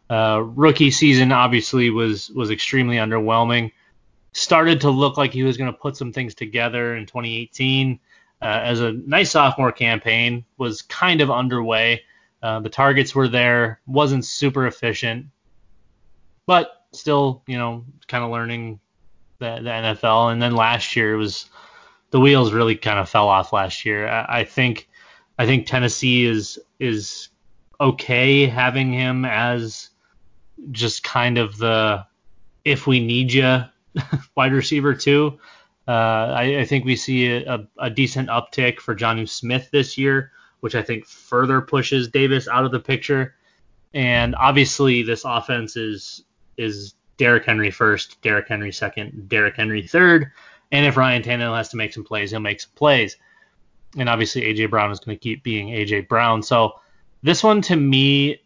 [0.09, 3.73] Uh, rookie season obviously was was extremely underwhelming.
[4.33, 7.99] Started to look like he was going to put some things together in 2018
[8.43, 12.03] uh, as a nice sophomore campaign was kind of underway.
[12.43, 15.27] Uh, the targets were there, wasn't super efficient,
[16.45, 18.79] but still, you know, kind of learning
[19.39, 20.33] the, the NFL.
[20.33, 21.49] And then last year it was
[22.11, 24.07] the wheels really kind of fell off last year.
[24.07, 24.89] I, I think
[25.39, 27.29] I think Tennessee is is
[27.81, 29.91] okay having him as
[30.71, 32.07] just kind of the
[32.65, 33.65] if we need you
[34.35, 35.39] wide receiver too.
[35.89, 40.33] Uh, I, I, think we see a, a, decent uptick for Jonnu Smith this year,
[40.59, 43.37] which I think further pushes Davis out of the picture.
[43.95, 46.25] And obviously, this offense is
[46.57, 50.33] is Derrick Henry first, Derrick Henry second, Derrick Henry third.
[50.73, 53.17] And if Ryan Tannehill has to make some plays, he'll make some plays.
[53.97, 56.43] And obviously, AJ Brown is going to keep being AJ Brown.
[56.43, 56.81] So
[57.23, 58.41] this one to me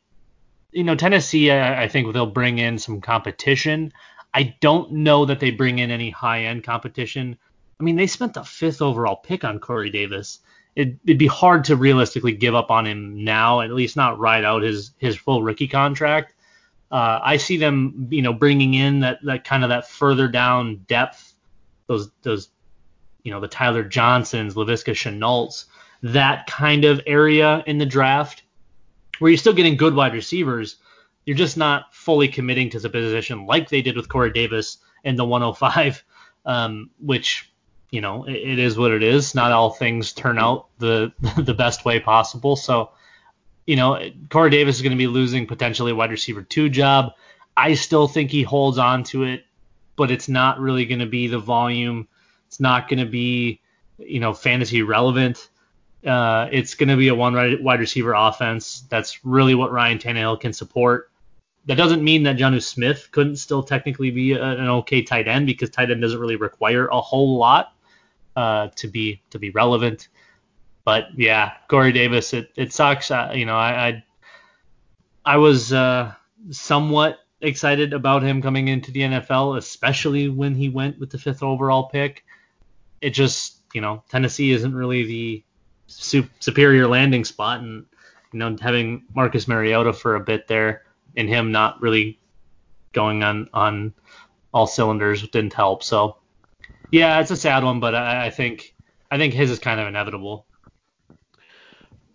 [0.72, 3.92] you know, Tennessee, I, I think they'll bring in some competition.
[4.32, 7.36] I don't know that they bring in any high end competition.
[7.78, 10.40] I mean, they spent the fifth overall pick on Corey Davis.
[10.76, 14.44] It, would be hard to realistically give up on him now, at least not ride
[14.44, 16.34] out his his full rookie contract.
[16.90, 20.84] Uh, I see them, you know, bringing in that that kind of that further down
[20.86, 21.34] depth,
[21.86, 22.50] those those
[23.22, 25.66] you know, the Tyler Johnsons, Laviska Shenaults,
[26.02, 28.44] that kind of area in the draft
[29.20, 30.76] where you're still getting good wide receivers.
[31.24, 35.14] You're just not fully committing to the position like they did with Corey Davis in
[35.14, 36.02] the 105,
[36.46, 37.52] um, which,
[37.90, 39.34] you know, it, it is what it is.
[39.34, 42.56] Not all things turn out the the best way possible.
[42.56, 42.90] So,
[43.66, 44.00] you know,
[44.30, 47.12] Corey Davis is going to be losing potentially a wide receiver two job.
[47.56, 49.44] I still think he holds on to it,
[49.96, 52.08] but it's not really going to be the volume.
[52.46, 53.60] It's not going to be,
[53.98, 55.50] you know, fantasy relevant.
[56.06, 58.84] Uh, it's going to be a one wide receiver offense.
[58.88, 61.10] That's really what Ryan Tannehill can support.
[61.66, 65.46] That doesn't mean that Jonnu Smith couldn't still technically be a, an okay tight end
[65.46, 67.74] because tight end doesn't really require a whole lot
[68.34, 70.08] uh, to be to be relevant.
[70.84, 73.10] But yeah, Corey Davis, it, it sucks.
[73.10, 74.04] Uh, you know, I I,
[75.24, 76.14] I was uh,
[76.50, 81.42] somewhat excited about him coming into the NFL, especially when he went with the fifth
[81.42, 82.24] overall pick.
[83.00, 85.44] It just, you know, Tennessee isn't really the
[85.90, 87.86] su- superior landing spot, and
[88.32, 90.82] you know, having Marcus Mariota for a bit there
[91.16, 92.18] and him not really
[92.92, 93.92] going on on
[94.52, 95.82] all cylinders didn't help.
[95.82, 96.16] So
[96.90, 98.74] yeah, it's a sad one, but I, I think
[99.10, 100.46] I think his is kind of inevitable.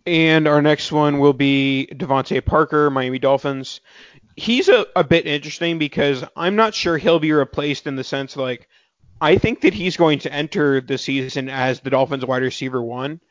[0.07, 3.81] And our next one will be DeVante Parker, Miami Dolphins
[4.35, 8.35] he's a, a bit interesting because I'm not sure he'll be replaced in the sense
[8.35, 8.67] like
[9.21, 13.21] I think that he's going to enter the season as the Dolphins wide receiver one,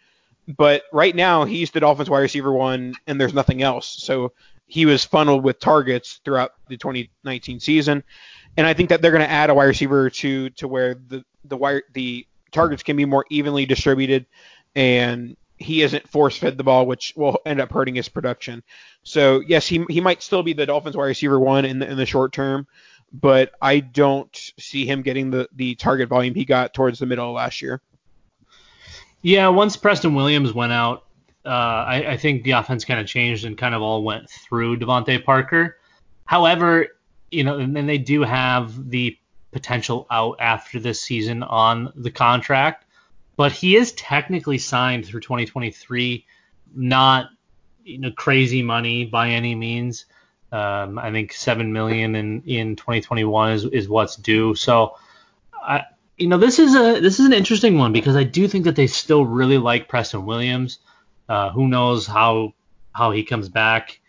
[0.47, 3.87] but right now he's the Dolphins wide receiver one and there's nothing else.
[3.87, 4.33] So
[4.67, 8.03] he was funneled with targets throughout the 2019 season,
[8.57, 11.25] and I think that they're going to add a wide receiver to to where the
[11.45, 14.27] the wire the targets can be more evenly distributed
[14.75, 18.63] and he isn't force fed the ball, which will end up hurting his production.
[19.03, 21.97] So yes, he he might still be the Dolphins wide receiver one in the in
[21.97, 22.67] the short term,
[23.13, 27.29] but I don't see him getting the the target volume he got towards the middle
[27.29, 27.81] of last year.
[29.25, 31.05] Yeah, once Preston Williams went out,
[31.45, 34.79] uh, I, I, think the offense kind of changed and kind of all went through
[34.79, 35.77] DeVante Parker.
[36.25, 36.87] However,
[37.31, 39.19] you know, and then they do have the
[39.51, 42.85] potential out after this season on the contract
[43.37, 46.25] but he is technically signed through 2023,
[46.75, 47.31] not
[47.85, 50.07] you know crazy money by any means.
[50.53, 54.55] Um, I think seven million in in 2021 is is what's due.
[54.55, 54.97] So,
[55.55, 55.85] I
[56.17, 58.77] you know this is a this is an interesting one because I do think that
[58.77, 60.79] they still really like Preston Williams.
[61.29, 62.55] Uh, who knows how
[62.93, 64.01] how he comes back,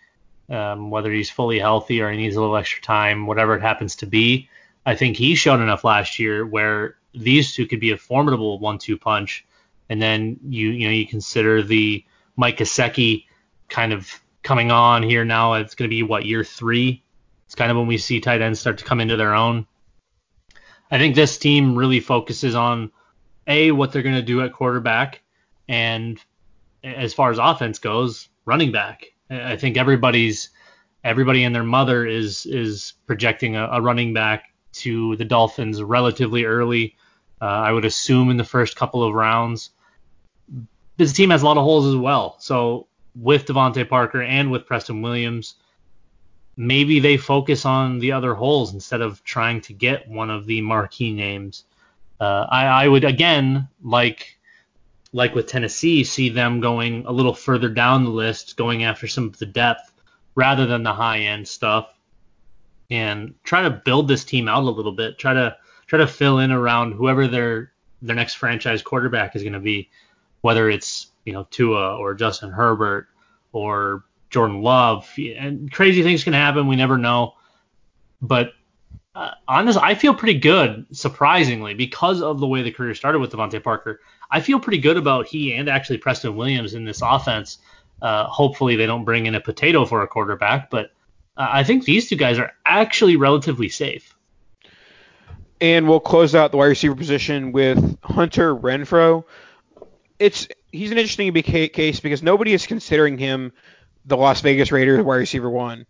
[0.50, 3.96] um, whether he's fully healthy or he needs a little extra time, whatever it happens
[3.98, 4.50] to be.
[4.86, 8.98] I think he showed enough last year where these two could be a formidable one-two
[8.98, 9.46] punch.
[9.90, 12.04] And then you you know you consider the
[12.36, 13.26] Mike Gesicki
[13.70, 14.12] kind of
[14.44, 15.54] coming on here now.
[15.56, 17.04] It's going to be what year three.
[17.46, 19.66] It's kind of when we see tight ends start to come into their own.
[20.96, 22.90] I think this team really focuses on
[23.48, 25.22] a what they're going to do at quarterback,
[25.68, 26.18] and
[26.86, 29.08] as far as offense goes, running back.
[29.30, 30.52] I think everybody's
[31.04, 36.46] everybody and their mother is is projecting a, a running back to the Dolphins relatively
[36.46, 36.96] early.
[37.42, 39.72] Uh, I would assume in the first couple of rounds.
[40.96, 42.38] This team has a lot of holes as well.
[42.40, 45.56] So with DeVante Parker and with Preston Williams,
[46.58, 50.62] maybe they focus on the other holes instead of trying to get one of the
[50.62, 51.66] marquee names.
[52.20, 54.38] Uh, I, I would again like
[55.12, 59.26] like with Tennessee see them going a little further down the list, going after some
[59.26, 59.92] of the depth
[60.36, 61.94] rather than the high end stuff,
[62.90, 65.18] and try to build this team out a little bit.
[65.18, 69.54] Try to try to fill in around whoever their their next franchise quarterback is going
[69.54, 69.90] to be,
[70.42, 73.08] whether it's you know Tua or Justin Herbert
[73.52, 74.04] or
[74.36, 75.10] Jordan Love.
[75.18, 76.68] And crazy things can happen.
[76.68, 77.36] We never know.
[78.22, 78.52] But
[79.16, 83.32] uh, honestly, I feel pretty good, surprisingly, because of the way the career started with
[83.32, 84.02] DeVante Parker.
[84.30, 87.60] I feel pretty good about he and actually Preston Williams in this offense.
[88.02, 90.92] Uh, hopefully, they don't bring in a potato for a quarterback, but
[91.38, 94.14] uh, I think these two guys are actually relatively safe.
[95.62, 99.24] And we'll close out the wide receiver position with Hunter Renfrow.
[100.20, 103.54] It's he's an interesting case because nobody is considering him
[104.06, 105.86] the Las Vegas Raiders wide receiver one.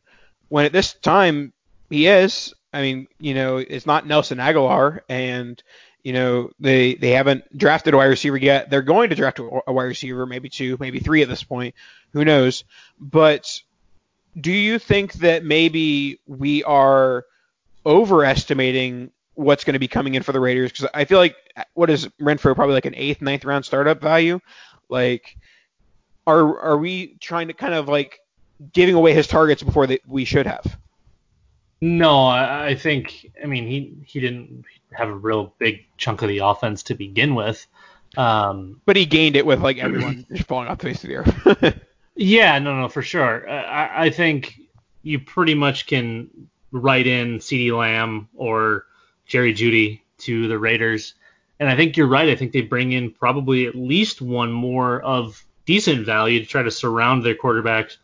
[0.49, 1.53] When at this time
[1.89, 2.53] he is.
[2.73, 5.61] I mean, you know, it's not Nelson Agholor, and
[6.03, 8.69] you know they they haven't drafted a wide receiver yet.
[8.69, 11.73] They're going to draft a wide receiver, maybe two, maybe three at this point.
[12.11, 12.65] Who knows?
[12.99, 13.61] But
[14.39, 17.25] do you think that maybe we are
[17.85, 21.35] overestimating what's going to be coming in for the Raiders because I feel like
[21.73, 24.39] what is Renfrow probably like an eighth, ninth round startup value.
[24.89, 25.37] Like,
[26.27, 28.19] are are we trying to kind of like
[28.73, 30.77] giving away his targets before that we should have?
[31.81, 36.29] No, I, I think I mean he he didn't have a real big chunk of
[36.29, 37.65] the offense to begin with.
[38.17, 41.15] Um, but he gained it with like everyone just falling off the face of the
[41.17, 41.79] earth.
[42.15, 43.49] yeah, no, no, for sure.
[43.49, 44.59] I, I think
[45.03, 46.29] you pretty much can
[46.71, 48.85] write in CeeDee Lamb or
[49.25, 51.13] Jerry Jeudy to the Raiders.
[51.59, 52.29] And I think you're right.
[52.29, 56.63] I think they bring in probably at least one more of decent value to try
[56.63, 57.97] to surround their quarterbacks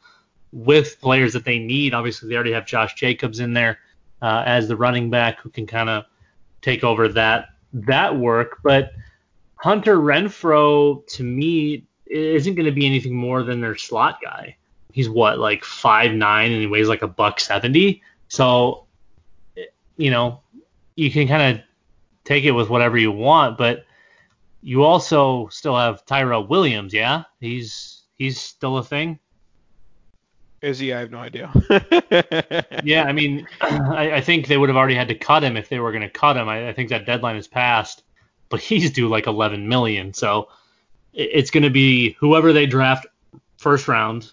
[0.51, 1.93] with players that they need.
[1.93, 3.79] Obviously, they already have Josh Jacobs in there
[4.21, 6.05] uh, as the running back who can kind of
[6.61, 8.59] take over that that work.
[8.63, 8.91] But
[9.55, 14.57] Hunter Renfrow, to me, isn't going to be anything more than their slot guy.
[14.91, 18.01] He's what like five nine and he weighs like a buck seventy.
[18.27, 18.85] So,
[19.97, 20.41] you know,
[20.95, 21.63] you can kind of
[22.25, 23.85] take it with whatever you want, but
[24.61, 27.23] you also still have Tyrell Williams, yeah?
[27.39, 29.19] He's he's still a thing.
[30.61, 30.93] Is he?
[30.93, 31.51] I have no idea.
[32.83, 35.69] yeah, I mean, I, I, think they would have already had to cut him if
[35.69, 36.47] they were going to cut him.
[36.47, 38.03] I, I, think that deadline is passed,
[38.49, 40.13] but he's due like 11 million.
[40.13, 40.49] So
[41.13, 43.07] it, it's going to be whoever they draft
[43.57, 44.31] first round,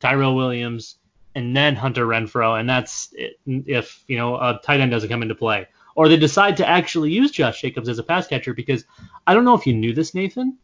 [0.00, 0.96] Tyrell Williams,
[1.36, 3.14] and then Hunter Renfrow, and that's
[3.46, 5.68] if you know a tight end doesn't come into play,
[5.98, 8.84] or they decide to actually use Josh Jacobs as a pass catcher because
[9.26, 10.56] I don't know if you knew this, Nathan,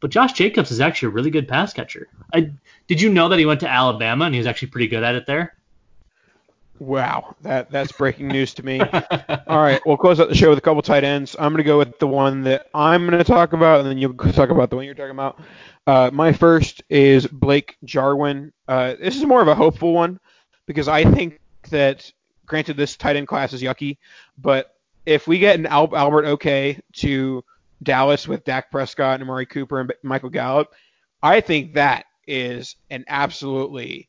[0.00, 2.08] but Josh Jacobs is actually a really good pass catcher.
[2.32, 2.50] I
[2.86, 5.14] did you know that he went to Alabama and he was actually pretty good at
[5.16, 5.54] it there?
[6.78, 8.80] Wow, that that's breaking news to me.
[9.46, 11.36] All right, we'll close out the show with a couple tight ends.
[11.38, 14.48] I'm gonna go with the one that I'm gonna talk about, and then you'll talk
[14.48, 15.42] about the one you're talking about.
[15.86, 18.50] Uh, my first is Blake Jarwin.
[18.66, 20.18] Uh, this is more of a hopeful one
[20.64, 22.10] because I think that,
[22.50, 23.96] granted, this tight end class is yucky,
[24.36, 24.74] but
[25.06, 27.44] if we get an Al- Albert OK to
[27.82, 30.74] Dallas with Dak Prescott and Amari Cooper and Michael Gallup,
[31.22, 34.08] I think that is an absolutely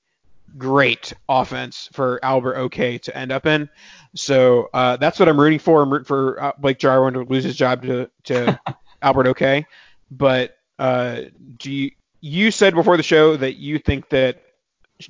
[0.58, 3.70] great offense for Albert OK to end up in.
[4.16, 5.82] So uh, that's what I'm rooting for.
[5.82, 8.60] I'm rooting for uh, Blake Jarwin to lose his job to, to
[9.02, 9.66] Albert OK.
[10.10, 11.22] But uh,
[11.58, 14.42] do you, you said before the show that you think that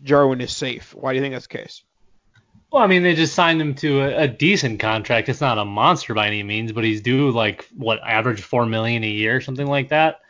[0.03, 0.93] Jarwin is safe.
[0.93, 1.83] Why do you think that's the case?
[2.71, 5.27] Well, I mean, they just signed him to a, a, decent contract.
[5.27, 9.03] It's not a monster by any means, but he's due like what average four million
[9.03, 10.21] a year, something like that.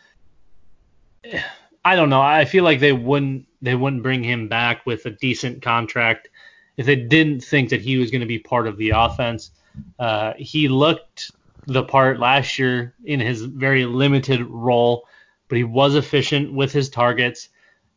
[1.85, 2.21] I don't know.
[2.21, 6.29] I feel like they wouldn't they wouldn't bring him back with a decent contract
[6.77, 9.51] if they didn't think that he was going to be part of the offense.
[9.99, 11.31] Uh, he looked
[11.67, 15.07] the part last year in his very limited role,
[15.47, 17.49] but he was efficient with his targets.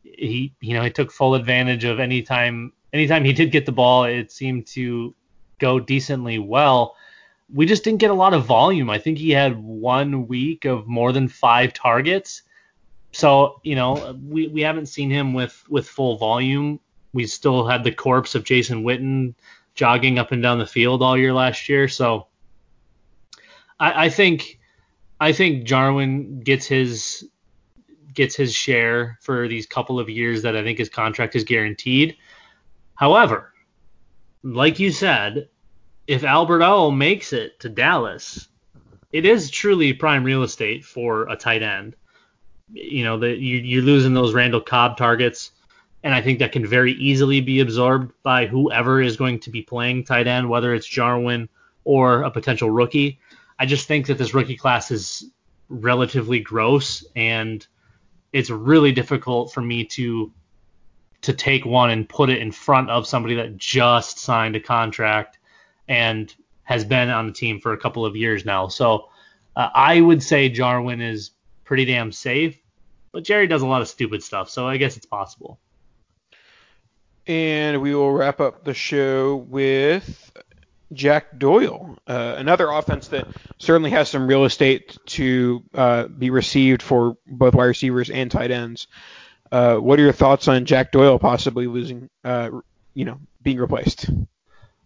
[0.03, 3.71] He you know he took full advantage of any time anytime he did get the
[3.71, 5.13] ball, it seemed to
[5.59, 6.95] go decently well.
[7.53, 8.89] We just didn't get a lot of volume.
[8.89, 12.41] I think he had one week of more than five targets.
[13.11, 16.79] So, you know, we, we haven't seen him with, with full volume.
[17.13, 19.35] We still had the corpse of Jason Witten
[19.73, 21.87] jogging up and down the field all year last year.
[21.87, 22.27] So
[23.79, 24.59] I, I think
[25.19, 27.29] I think Jarwin gets his
[28.13, 32.17] gets his share for these couple of years that I think his contract is guaranteed.
[32.95, 33.53] However,
[34.43, 35.49] like you said,
[36.07, 38.47] if Albert O makes it to Dallas,
[39.11, 41.95] it is truly prime real estate for a tight end.
[42.71, 45.51] You know, that you, you're losing those Randall Cobb targets,
[46.03, 49.61] and I think that can very easily be absorbed by whoever is going to be
[49.61, 51.49] playing tight end, whether it's Jarwin
[51.83, 53.19] or a potential rookie.
[53.59, 55.31] I just think that this rookie class is
[55.69, 57.65] relatively gross, and
[58.33, 60.31] it's really difficult for me to
[61.25, 65.37] to take one and put it in front of somebody that just signed a contract
[65.87, 68.67] and has been on the team for a couple of years now.
[68.67, 69.09] So
[69.55, 71.31] uh, I would say Jarwin is
[71.63, 72.57] pretty damn safe,
[73.11, 75.59] but Jerry does a lot of stupid stuff, so I guess it's possible.
[77.27, 80.31] And we will wrap up the show with
[80.93, 86.83] Jack Doyle, uh, another offense that certainly has some real estate to uh, be received
[86.83, 88.87] for both wide receivers and tight ends.
[89.51, 92.49] Uh, what are your thoughts on Jack Doyle possibly losing, uh,
[92.93, 94.09] you know, being replaced?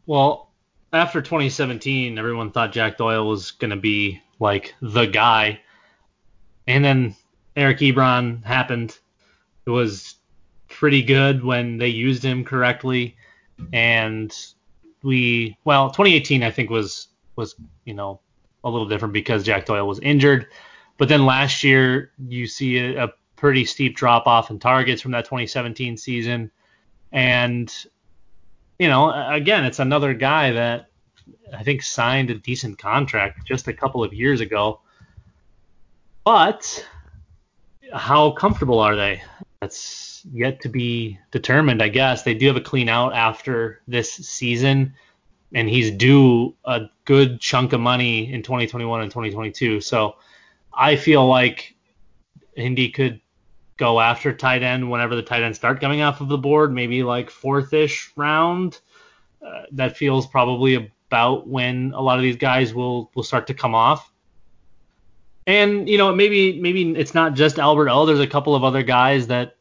[0.05, 0.51] Well,
[0.91, 5.61] after 2017, everyone thought Jack Doyle was going to be like the guy,
[6.67, 7.15] and then
[7.55, 8.97] Eric Ebron happened.
[9.65, 10.15] It was
[10.67, 13.17] pretty good when they used him correctly,
[13.73, 14.35] and
[15.03, 17.55] we well 2018 I think was was
[17.85, 18.19] you know
[18.63, 20.47] a little different because Jack Doyle was injured,
[20.97, 25.11] but then last year you see a, a pretty steep drop off in targets from
[25.13, 26.51] that 2017 season.
[27.13, 27.73] And,
[28.77, 30.89] you know, again, it's another guy that
[31.57, 34.81] I think signed a decent contract just a couple of years ago.
[36.25, 36.85] But
[37.93, 39.23] how comfortable are they?
[39.61, 42.23] That's yet to be determined, I guess.
[42.23, 44.93] They do have a clean out after this season.
[45.53, 49.81] and he's due a good chunk of money in 2021 and 2022.
[49.81, 50.15] So
[50.73, 51.75] I feel like
[52.55, 53.19] Indy could
[53.79, 57.01] go after tight end whenever the tight ends start coming off of the board, maybe
[57.01, 58.79] like fourth ish round.
[59.41, 63.53] Uh, that feels probably about when a lot of these guys will will start to
[63.53, 64.11] come off.
[65.47, 68.05] And you know, maybe maybe it's not just Albert O.
[68.05, 69.55] There's a couple of other guys that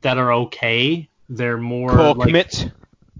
[0.00, 1.08] that are okay.
[1.28, 2.72] They're more Cole like, Kmet.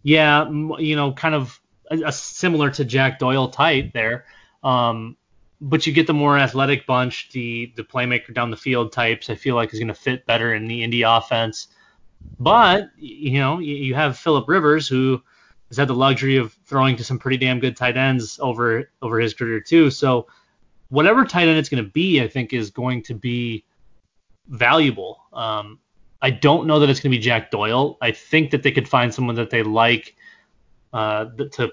[0.03, 4.25] yeah, you know, kind of a, a similar to Jack Doyle type there.
[4.65, 5.19] Um,
[5.61, 9.31] but you get the more athletic bunch, the the playmaker down the field types.
[9.31, 11.69] I feel like is going to fit better in the Indy offense.
[12.39, 15.23] But you know, you, have Philip Rivers who
[15.69, 19.19] has had the luxury of throwing to some pretty damn good tight ends over over
[19.19, 19.91] his career too.
[19.91, 20.27] So
[20.89, 23.65] whatever tight end it's going to be, I think is going to be
[24.49, 25.21] valuable.
[25.33, 25.79] Um,
[26.23, 27.97] I don't know that it's going to be Jack Doyle.
[28.01, 30.17] I think that they could find someone that they like
[30.93, 31.73] uh, to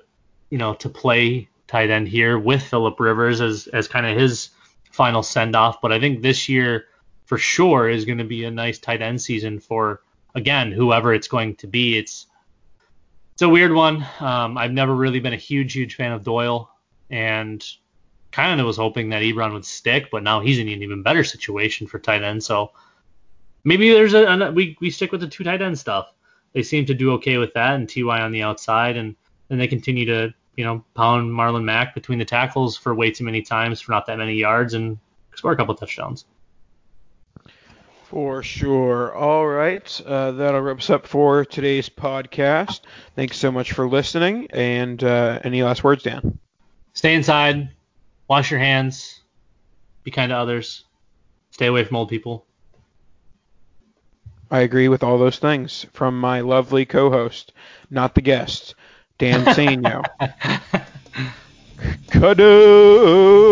[0.50, 4.52] you know to play tight end here with Philip Rivers as as kind of his
[4.92, 5.82] final send off.
[5.82, 6.86] But I think this year
[7.26, 10.02] for sure is going to be a nice tight end season for
[10.36, 11.98] again whoever it's going to be.
[11.98, 12.28] It's
[13.34, 14.06] it's a weird one.
[14.22, 16.72] Um, I've never really been a huge huge fan of Doyle
[17.10, 17.62] and
[18.32, 21.26] kind of was hoping that Ebron would stick, but now he's in an even better
[21.26, 22.42] situation for tight end.
[22.42, 22.72] So
[23.66, 26.14] maybe there's a, a we we stick with the two tight end stuff.
[26.54, 29.18] They seem to do okay with that, and Ty on the outside, and
[29.50, 33.24] then they continue to you know pound Marlon Mack between the tackles for way too
[33.24, 34.98] many times for not that many yards and
[35.36, 36.26] score a couple touchdowns.
[38.06, 39.14] For sure.
[39.16, 40.02] All right.
[40.06, 42.82] Uh, that'll wrap us up for today's podcast.
[43.16, 44.48] Thanks so much for listening.
[44.52, 46.38] And uh, any last words, Dan?
[46.94, 47.72] Stay inside.
[48.28, 49.22] Wash your hands.
[50.04, 50.86] Be kind to others.
[51.50, 52.46] Stay away from old people.
[54.52, 57.54] I agree with all those things from my lovely co-host,
[57.90, 58.76] not the guest,
[59.18, 60.02] Dan Sainio.
[62.12, 63.46] Kadosh.